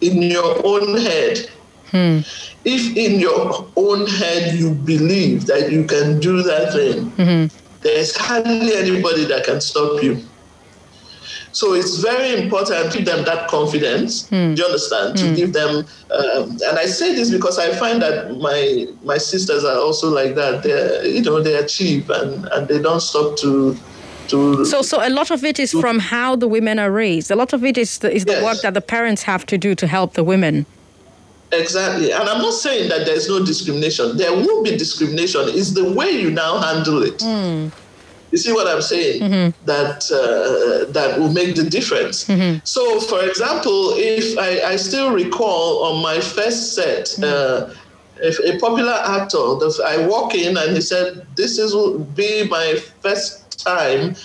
in 0.00 0.22
your 0.22 0.64
own 0.64 0.98
head, 0.98 1.50
Hmm. 1.94 2.18
if 2.64 2.96
in 2.96 3.20
your 3.20 3.70
own 3.76 4.08
head 4.08 4.58
you 4.58 4.74
believe 4.74 5.46
that 5.46 5.70
you 5.70 5.84
can 5.84 6.18
do 6.18 6.42
that 6.42 6.72
thing, 6.72 7.10
hmm. 7.10 7.46
there's 7.82 8.16
hardly 8.16 8.74
anybody 8.74 9.24
that 9.26 9.44
can 9.44 9.60
stop 9.60 10.02
you. 10.02 10.18
So 11.52 11.72
it's 11.72 11.98
very 11.98 12.42
important 12.42 12.90
to 12.90 12.98
give 12.98 13.06
them 13.06 13.24
that 13.26 13.46
confidence. 13.46 14.28
Hmm. 14.28 14.54
Do 14.54 14.62
you 14.62 14.66
understand? 14.66 15.16
To 15.18 15.36
give 15.36 15.52
them, 15.52 15.86
um, 16.10 16.58
and 16.66 16.78
I 16.78 16.86
say 16.86 17.14
this 17.14 17.30
because 17.30 17.60
I 17.60 17.72
find 17.76 18.02
that 18.02 18.38
my 18.38 18.88
my 19.04 19.18
sisters 19.18 19.62
are 19.64 19.78
also 19.78 20.10
like 20.10 20.34
that. 20.34 20.64
They, 20.64 21.10
you 21.10 21.22
know, 21.22 21.40
they 21.40 21.54
achieve 21.54 22.10
and 22.10 22.44
and 22.46 22.66
they 22.66 22.82
don't 22.82 23.00
stop 23.00 23.38
to 23.38 23.78
to. 24.28 24.64
So, 24.64 24.82
so 24.82 24.98
a 25.06 25.10
lot 25.10 25.30
of 25.30 25.44
it 25.44 25.60
is 25.60 25.70
from 25.70 26.00
how 26.00 26.34
the 26.34 26.48
women 26.48 26.80
are 26.80 26.90
raised. 26.90 27.30
A 27.30 27.36
lot 27.36 27.52
of 27.52 27.62
it 27.64 27.78
is 27.78 27.98
the, 27.98 28.10
is 28.12 28.24
the 28.24 28.32
Yes. 28.32 28.42
work 28.42 28.60
that 28.62 28.74
the 28.74 28.80
parents 28.80 29.22
have 29.22 29.46
to 29.46 29.56
do 29.56 29.76
to 29.76 29.86
help 29.86 30.14
the 30.14 30.24
women. 30.24 30.66
Exactly. 31.52 32.12
And 32.12 32.28
I'm 32.28 32.42
not 32.42 32.54
saying 32.54 32.88
that 32.88 33.06
there's 33.06 33.28
no 33.28 33.44
discrimination. 33.44 34.16
There 34.16 34.32
will 34.32 34.62
be 34.62 34.76
discrimination. 34.76 35.42
It's 35.48 35.72
the 35.72 35.92
way 35.92 36.10
you 36.10 36.30
now 36.30 36.58
handle 36.58 37.02
it. 37.02 37.22
Hmm. 37.22 37.68
You 38.30 38.38
see 38.38 38.52
what 38.52 38.66
I'm 38.66 38.82
saying? 38.82 39.22
Mm-hmm. 39.22 39.66
That 39.66 40.10
uh, 40.10 40.90
that 40.90 41.20
will 41.20 41.32
make 41.32 41.54
the 41.54 41.62
difference. 41.62 42.24
Mm-hmm. 42.24 42.64
So, 42.64 42.98
for 42.98 43.22
example, 43.24 43.92
if 43.94 44.36
I, 44.36 44.72
I 44.72 44.76
still 44.76 45.12
recall 45.12 45.84
on 45.84 46.02
my 46.02 46.18
first 46.18 46.74
set, 46.74 47.04
mm-hmm. 47.04 47.22
uh, 47.22 47.72
if 48.16 48.40
a 48.40 48.58
popular 48.58 48.92
actor, 48.92 49.38
the, 49.38 49.82
I 49.86 50.04
walk 50.08 50.34
in 50.34 50.56
and 50.56 50.74
he 50.74 50.80
said, 50.80 51.24
"This 51.36 51.58
is 51.58 51.74
will 51.74 52.00
be 52.00 52.48
my 52.48 52.74
first 53.02 53.56
time 53.64 54.16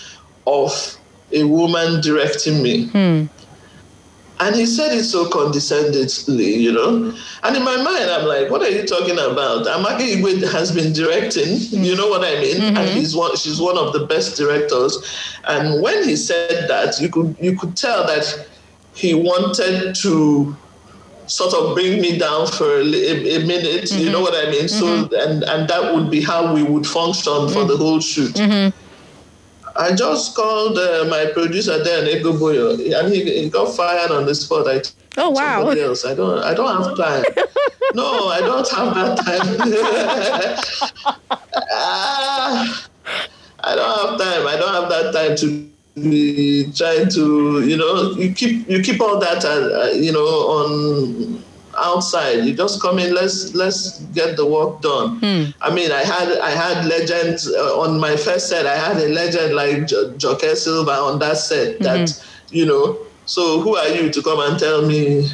of 0.47 0.97
a 1.31 1.43
woman 1.43 2.01
directing 2.01 2.63
me." 2.63 2.87
Hmm. 2.87 3.25
And 4.41 4.55
he 4.55 4.65
said 4.65 4.95
it 4.95 5.03
so 5.03 5.27
condescendingly, 5.29 6.55
you 6.55 6.71
know. 6.71 7.13
And 7.43 7.57
in 7.57 7.63
my 7.63 7.75
mind, 7.75 8.09
I'm 8.09 8.25
like, 8.25 8.49
what 8.49 8.61
are 8.61 8.69
you 8.69 8.85
talking 8.85 9.19
about? 9.19 9.65
Amaka 9.65 9.99
Igwe 9.99 10.49
has 10.49 10.71
been 10.71 10.93
directing, 10.93 11.57
you 11.71 11.95
know 11.95 12.07
what 12.07 12.23
I 12.23 12.39
mean? 12.39 12.55
Mm-hmm. 12.55 12.77
And 12.77 12.89
he's 12.89 13.15
one, 13.15 13.35
she's 13.35 13.59
one 13.59 13.77
of 13.77 13.91
the 13.91 14.05
best 14.05 14.37
directors. 14.37 14.97
And 15.45 15.81
when 15.81 16.07
he 16.07 16.15
said 16.15 16.69
that, 16.69 17.01
you 17.01 17.09
could 17.09 17.35
you 17.41 17.57
could 17.57 17.75
tell 17.75 18.07
that 18.07 18.47
he 18.93 19.13
wanted 19.13 19.93
to 19.95 20.55
sort 21.27 21.53
of 21.53 21.75
bring 21.75 22.01
me 22.01 22.17
down 22.17 22.47
for 22.47 22.79
a, 22.79 22.83
a, 22.83 23.35
a 23.35 23.45
minute, 23.45 23.91
you 23.91 24.09
know 24.09 24.23
mm-hmm. 24.23 24.23
what 24.23 24.47
I 24.47 24.51
mean? 24.51 24.67
So 24.69 24.85
mm-hmm. 24.85 25.13
and 25.15 25.43
and 25.43 25.69
that 25.69 25.93
would 25.93 26.09
be 26.09 26.21
how 26.21 26.53
we 26.53 26.63
would 26.63 26.87
function 26.87 27.49
for 27.49 27.65
the 27.65 27.75
whole 27.75 27.99
shoot. 27.99 28.39
I 29.79 29.95
just 29.95 30.35
called 30.35 30.77
uh, 30.77 31.05
my 31.09 31.31
producer 31.33 31.81
then, 31.81 32.05
Ego 32.07 32.33
Boyo, 32.33 32.73
and 32.73 33.13
he, 33.13 33.23
he 33.43 33.49
got 33.49 33.73
fired 33.75 34.11
on 34.11 34.25
the 34.25 34.35
spot. 34.35 34.67
I 34.67 34.81
Oh 35.17 35.31
wow! 35.31 35.67
else. 35.69 36.05
I 36.05 36.13
don't. 36.13 36.39
I 36.43 36.53
don't 36.53 36.83
have 36.83 36.97
time. 36.97 37.23
no, 37.93 38.27
I 38.27 38.39
don't 38.39 38.67
have 38.69 38.93
that 38.95 39.17
time. 39.23 39.47
Ah, 41.71 42.89
I 43.63 43.75
don't 43.75 44.09
have 44.09 44.19
time. 44.19 44.47
I 44.47 44.55
don't 44.55 44.73
have 44.73 44.89
that 44.89 45.13
time 45.13 45.35
to 45.37 45.69
be 45.95 46.71
trying 46.73 47.09
to. 47.09 47.67
You 47.67 47.77
know, 47.77 48.11
you 48.11 48.33
keep 48.33 48.69
you 48.69 48.81
keep 48.81 49.01
all 49.01 49.19
that. 49.19 49.43
Uh, 49.43 49.49
uh, 49.49 49.91
you 49.91 50.11
know, 50.11 50.25
on 50.25 51.43
outside. 51.83 52.45
You 52.45 52.53
just 52.55 52.81
come 52.81 52.99
in. 52.99 53.13
Let's 53.13 53.53
let's 53.55 53.99
get 54.13 54.37
the 54.37 54.45
work 54.45 54.81
done. 54.81 55.19
I 55.61 55.73
mean, 55.73 55.91
I 55.91 56.03
had 56.03 56.37
I 56.39 56.51
had 56.51 56.85
legends 56.85 57.47
uh, 57.47 57.79
on 57.79 57.99
my 57.99 58.15
first 58.15 58.49
set. 58.49 58.65
I 58.65 58.75
had 58.75 58.97
a 58.97 59.09
legend 59.09 59.55
like 59.55 59.87
jo- 59.87 60.13
Joke 60.17 60.41
Silva 60.55 60.91
on 60.91 61.19
that 61.19 61.37
set. 61.37 61.79
That 61.79 62.09
you 62.51 62.65
know. 62.65 62.97
So 63.25 63.61
who 63.61 63.75
are 63.75 63.87
you 63.89 64.09
to 64.11 64.21
come 64.23 64.39
and 64.39 64.57
tell 64.59 64.81
me? 64.85 65.29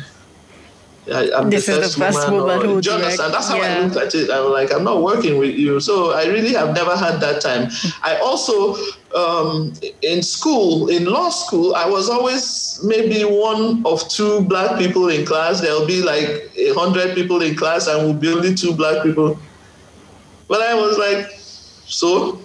I, 1.12 1.32
I'm 1.36 1.50
This 1.50 1.70
is 1.70 1.94
the 1.94 2.00
first 2.00 2.30
woman 2.32 2.62
who 2.62 2.70
or, 2.70 2.76
would 2.76 2.84
do 2.84 2.90
direct, 2.90 3.20
understand? 3.20 3.34
That's 3.34 3.48
how 3.50 3.58
yeah. 3.58 3.76
I 3.76 3.80
looked 3.82 3.96
at 3.96 4.16
it. 4.16 4.30
I'm 4.32 4.52
like, 4.52 4.74
I'm 4.74 4.84
not 4.84 5.04
working 5.04 5.38
with 5.38 5.56
you. 5.56 5.80
So 5.80 6.12
I 6.14 6.26
really 6.26 6.54
have 6.54 6.74
never 6.74 6.96
had 6.96 7.20
that 7.20 7.42
time. 7.42 7.70
I 8.02 8.18
also, 8.18 8.76
um, 9.16 9.74
in 10.02 10.24
school, 10.24 10.90
in 10.90 11.06
law 11.06 11.30
school, 11.30 11.76
I 11.76 11.86
was 11.86 12.10
always 12.10 12.80
maybe 12.84 13.24
one 13.24 13.84
of 13.86 14.08
two 14.10 14.42
black 14.42 14.80
people 14.80 15.10
in 15.10 15.26
class. 15.26 15.62
There'll 15.62 15.86
be 15.86 16.02
like 16.02 16.52
a 16.58 16.74
hundred 16.74 17.14
people 17.14 17.42
in 17.42 17.56
class, 17.56 17.88
and 17.88 18.04
we'll 18.04 18.14
be 18.14 18.30
only 18.30 18.56
two 18.56 18.74
black 18.74 19.04
people. 19.04 19.38
But 20.48 20.62
I 20.62 20.74
was 20.74 20.98
like, 20.98 21.32
so. 21.86 22.42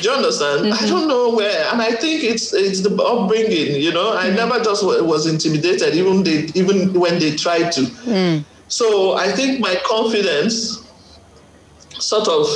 Do 0.00 0.08
you 0.08 0.14
understand? 0.14 0.66
Mm-hmm. 0.66 0.84
I 0.84 0.86
don't 0.88 1.08
know 1.08 1.34
where, 1.34 1.66
and 1.72 1.82
I 1.82 1.90
think 1.92 2.22
it's 2.22 2.52
it's 2.52 2.82
the 2.82 2.94
upbringing. 3.02 3.80
You 3.82 3.92
know, 3.92 4.16
I 4.16 4.26
Mm-hmm. 4.26 4.36
never 4.36 4.62
just 4.64 4.84
was 4.84 5.26
intimidated, 5.26 5.94
even 5.94 6.22
they 6.22 6.46
even 6.54 6.92
when 6.94 7.18
they 7.18 7.34
tried 7.34 7.72
to. 7.72 7.80
Mm. 8.06 8.44
So 8.68 9.14
I 9.16 9.32
think 9.32 9.60
my 9.60 9.76
confidence 9.84 10.84
sort 11.98 12.28
of 12.28 12.46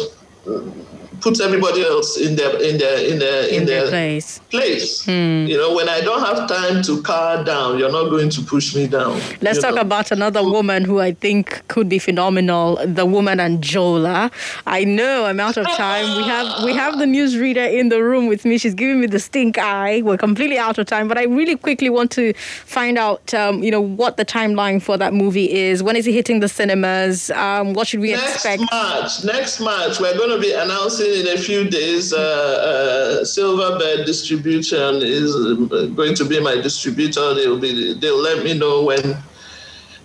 puts 1.22 1.40
everybody 1.40 1.82
else 1.82 2.16
in 2.18 2.37
their 2.37 2.50
in 2.61 2.78
their 2.78 2.98
in 3.11 3.18
their 3.18 3.48
in, 3.48 3.61
In 3.61 3.66
their 3.66 3.82
their 3.82 3.90
place. 3.90 4.38
place. 4.50 5.06
You 5.06 5.56
know, 5.56 5.74
when 5.74 5.88
I 5.88 6.00
don't 6.00 6.20
have 6.20 6.48
time 6.48 6.82
to 6.82 7.02
car 7.02 7.44
down, 7.44 7.78
you're 7.78 7.92
not 7.92 8.11
going 8.11 8.30
to 8.30 8.42
push 8.42 8.74
me 8.74 8.87
down. 8.87 9.20
Let's 9.40 9.61
talk 9.61 9.74
know. 9.76 9.80
about 9.80 10.11
another 10.11 10.42
woman 10.42 10.85
who 10.85 11.00
I 11.00 11.12
think 11.12 11.62
could 11.68 11.88
be 11.88 11.98
phenomenal. 11.98 12.78
The 12.85 13.06
woman 13.06 13.38
Anjola. 13.38 14.30
I 14.66 14.85
know 14.85 15.24
I'm 15.26 15.40
out 15.40 15.56
of 15.56 15.66
time. 15.68 16.16
We 16.16 16.24
have 16.24 16.64
we 16.64 16.72
have 16.74 16.98
the 16.98 17.06
newsreader 17.06 17.66
in 17.80 17.88
the 17.88 18.02
room 18.02 18.26
with 18.26 18.44
me. 18.44 18.58
She's 18.58 18.74
giving 18.74 19.00
me 19.00 19.06
the 19.06 19.20
stink 19.20 19.58
eye. 19.58 20.02
We're 20.02 20.16
completely 20.18 20.58
out 20.58 20.78
of 20.78 20.87
time, 20.87 21.08
but 21.08 21.18
I 21.18 21.24
really 21.24 21.56
quickly 21.56 21.88
want 21.90 22.11
to 22.12 22.32
find 22.35 22.98
out, 22.98 23.32
um, 23.35 23.62
you 23.62 23.70
know, 23.70 23.80
what 23.80 24.16
the 24.16 24.24
timeline 24.24 24.82
for 24.82 24.96
that 24.98 25.14
movie 25.14 25.50
is. 25.52 25.82
When 25.82 25.96
is 25.96 26.06
it 26.06 26.12
hitting 26.12 26.40
the 26.40 26.48
cinemas? 26.48 27.30
Um, 27.30 27.74
what 27.74 27.87
should 27.88 28.00
we 28.00 28.12
Next 28.12 28.35
expect? 28.35 28.62
March, 28.72 29.24
next 29.24 29.61
March, 29.61 30.00
we're 30.00 30.16
going 30.16 30.30
to 30.30 30.40
be 30.40 30.52
announcing 30.52 31.12
in 31.12 31.27
a 31.29 31.38
few 31.38 31.68
days. 31.68 32.12
Uh, 32.12 32.18
uh, 32.18 33.25
Silverbird 33.25 34.07
Distribution 34.07 35.03
is 35.03 35.35
uh, 35.35 35.87
going 35.94 36.14
to 36.14 36.25
be 36.25 36.40
my 36.40 36.57
distributor. 36.57 37.35
They'll 37.35 37.59
be. 37.59 37.94
They'll 37.94 38.20
let 38.20 38.44
me 38.44 38.55
know 38.59 38.85
when 38.85 39.16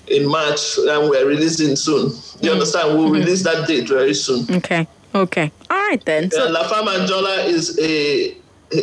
in 0.08 0.28
March, 0.28 0.78
and 0.78 1.10
we're 1.10 1.28
releasing 1.28 1.76
soon. 1.76 2.12
You 2.42 2.52
understand? 2.52 2.98
We'll 2.98 3.12
release 3.12 3.44
that 3.44 3.68
date 3.68 3.90
very 3.90 4.14
soon. 4.14 4.46
Okay. 4.58 4.88
Okay. 5.16 5.52
All 5.70 5.78
right 5.78 6.04
then. 6.06 6.30
So 6.32 6.46
So 6.46 6.52
La 6.52 6.64
Anjola 6.64 7.46
is 7.46 7.78
a. 7.80 8.36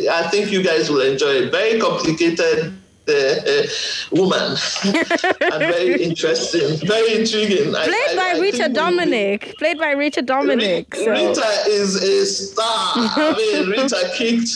I 0.09 0.27
think 0.29 0.51
you 0.51 0.63
guys 0.63 0.89
will 0.89 1.01
enjoy 1.01 1.45
it. 1.45 1.51
Very 1.51 1.79
complicated. 1.79 2.73
Uh, 3.07 3.13
uh, 3.13 3.63
woman 4.11 4.57
and 4.83 5.59
very 5.59 6.01
interesting, 6.03 6.75
very 6.87 7.19
intriguing. 7.19 7.71
Played 7.71 8.09
I- 8.09 8.15
by 8.15 8.33
I 8.35 8.39
Rita 8.39 8.57
think 8.57 8.73
we'll 8.75 8.85
Dominic. 8.85 9.55
Played 9.59 9.77
by 9.77 9.91
Rita 9.91 10.21
Dominic. 10.23 10.91
Rita, 10.91 11.03
so- 11.05 11.11
Rita 11.11 11.69
is 11.69 11.95
a 12.03 12.25
star. 12.25 12.93
I 12.95 13.35
mean, 13.37 13.69
Rita 13.77 14.11
kicked, 14.15 14.49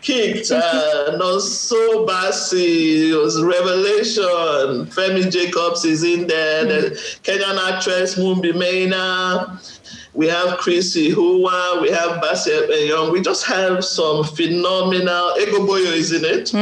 kicked. 0.00 0.50
Uh, 0.50 1.16
Nonso 1.20 2.04
Bassey 2.04 3.12
was 3.16 3.40
revelation. 3.40 4.86
Femi 4.90 5.30
Jacobs 5.30 5.84
is 5.84 6.02
in 6.02 6.26
there. 6.26 6.64
The 6.64 6.90
Kenyan 7.22 7.58
actress 7.72 8.16
Mumbi 8.16 8.52
Maina. 8.56 9.60
We 10.14 10.26
have 10.26 10.58
Chris 10.58 10.94
Iheuwa. 10.96 11.80
We 11.80 11.90
have 11.90 12.20
Basi 12.22 12.88
Young. 12.88 13.12
We 13.12 13.20
just 13.22 13.46
have 13.46 13.84
some 13.84 14.24
phenomenal. 14.24 15.32
Ego 15.40 15.64
Boyo 15.66 15.92
is 15.92 16.10
in 16.12 16.24
it 16.24 16.52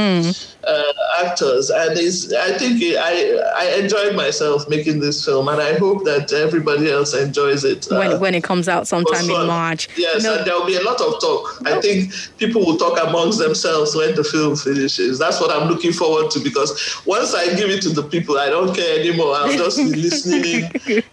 uh, 0.67 0.93
actors, 1.25 1.71
and 1.71 1.99
it's, 1.99 2.33
I 2.33 2.57
think 2.59 2.81
it, 2.83 2.97
I 2.99 3.39
I 3.57 3.81
enjoyed 3.81 4.15
myself 4.15 4.69
making 4.69 5.01
this 5.01 5.25
film, 5.25 5.49
and 5.49 5.61
I 5.61 5.75
hope 5.79 6.05
that 6.05 6.33
everybody 6.33 6.91
else 6.91 7.15
enjoys 7.15 7.65
it 7.65 7.87
when, 7.91 8.13
uh, 8.13 8.19
when 8.19 8.35
it 8.35 8.45
comes 8.45 8.69
out 8.69 8.87
sometime 8.87 9.29
in 9.29 9.47
March. 9.47 9.89
Yes, 9.97 10.23
no. 10.23 10.37
and 10.37 10.47
there 10.47 10.55
will 10.55 10.67
be 10.67 10.77
a 10.77 10.83
lot 10.83 11.01
of 11.01 11.21
talk. 11.21 11.63
No. 11.63 11.77
I 11.77 11.81
think 11.81 12.13
people 12.39 12.65
will 12.65 12.77
talk 12.77 12.99
amongst 13.09 13.39
themselves 13.39 13.95
when 13.95 14.15
the 14.15 14.25
film 14.25 14.57
finishes. 14.57 15.19
That's 15.19 15.41
what 15.41 15.51
I'm 15.51 15.69
looking 15.69 15.93
forward 15.93 16.31
to 16.33 16.41
because 16.41 17.03
once 17.07 17.35
I 17.35 17.55
give 17.55 17.71
it 17.71 17.83
to 17.83 17.91
the 17.91 18.03
people, 18.03 18.39
I 18.39 18.51
don't 18.51 18.75
care 18.75 19.01
anymore. 19.01 19.35
I'll 19.37 19.53
just 19.53 19.79
be 19.79 19.95
listening 20.09 20.65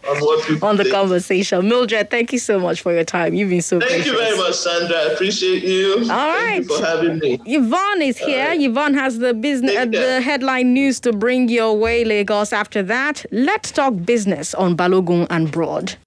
on 0.10 0.20
what 0.20 0.46
people 0.46 0.68
on 0.68 0.78
the 0.78 0.84
think. 0.84 0.96
conversation. 0.96 1.68
Mildred, 1.68 2.10
thank 2.10 2.34
you 2.34 2.40
so 2.40 2.60
much 2.60 2.82
for 2.82 2.94
your 2.94 3.04
time. 3.06 3.34
You've 3.34 3.50
been 3.50 3.62
so. 3.62 3.80
Thank 3.80 3.92
gracious. 3.92 4.08
you 4.08 4.18
very 4.18 4.38
much, 4.38 4.56
Sandra. 4.56 4.98
I 4.98 5.04
appreciate 5.14 5.64
you. 5.64 5.94
All 5.94 6.06
thank 6.06 6.10
right, 6.10 6.58
you 6.58 6.78
for 6.78 6.86
having 6.86 7.20
me. 7.20 7.40
Yvonne 7.46 8.02
is 8.02 8.18
here. 8.18 8.50
Yvonne 8.54 8.94
has 8.94 9.20
the 9.20 9.37
business, 9.42 9.76
uh, 9.76 9.86
the 9.86 10.22
headline 10.22 10.74
news 10.74 11.00
to 11.02 11.14
bring 11.14 11.50
your 11.50 11.78
way, 11.78 12.04
Lagos. 12.04 12.54
After 12.54 12.84
that, 12.84 13.26
let's 13.32 13.72
talk 13.72 13.94
business 14.04 14.54
on 14.54 14.76
Balogun 14.76 15.28
and 15.30 15.52
Broad. 15.52 15.94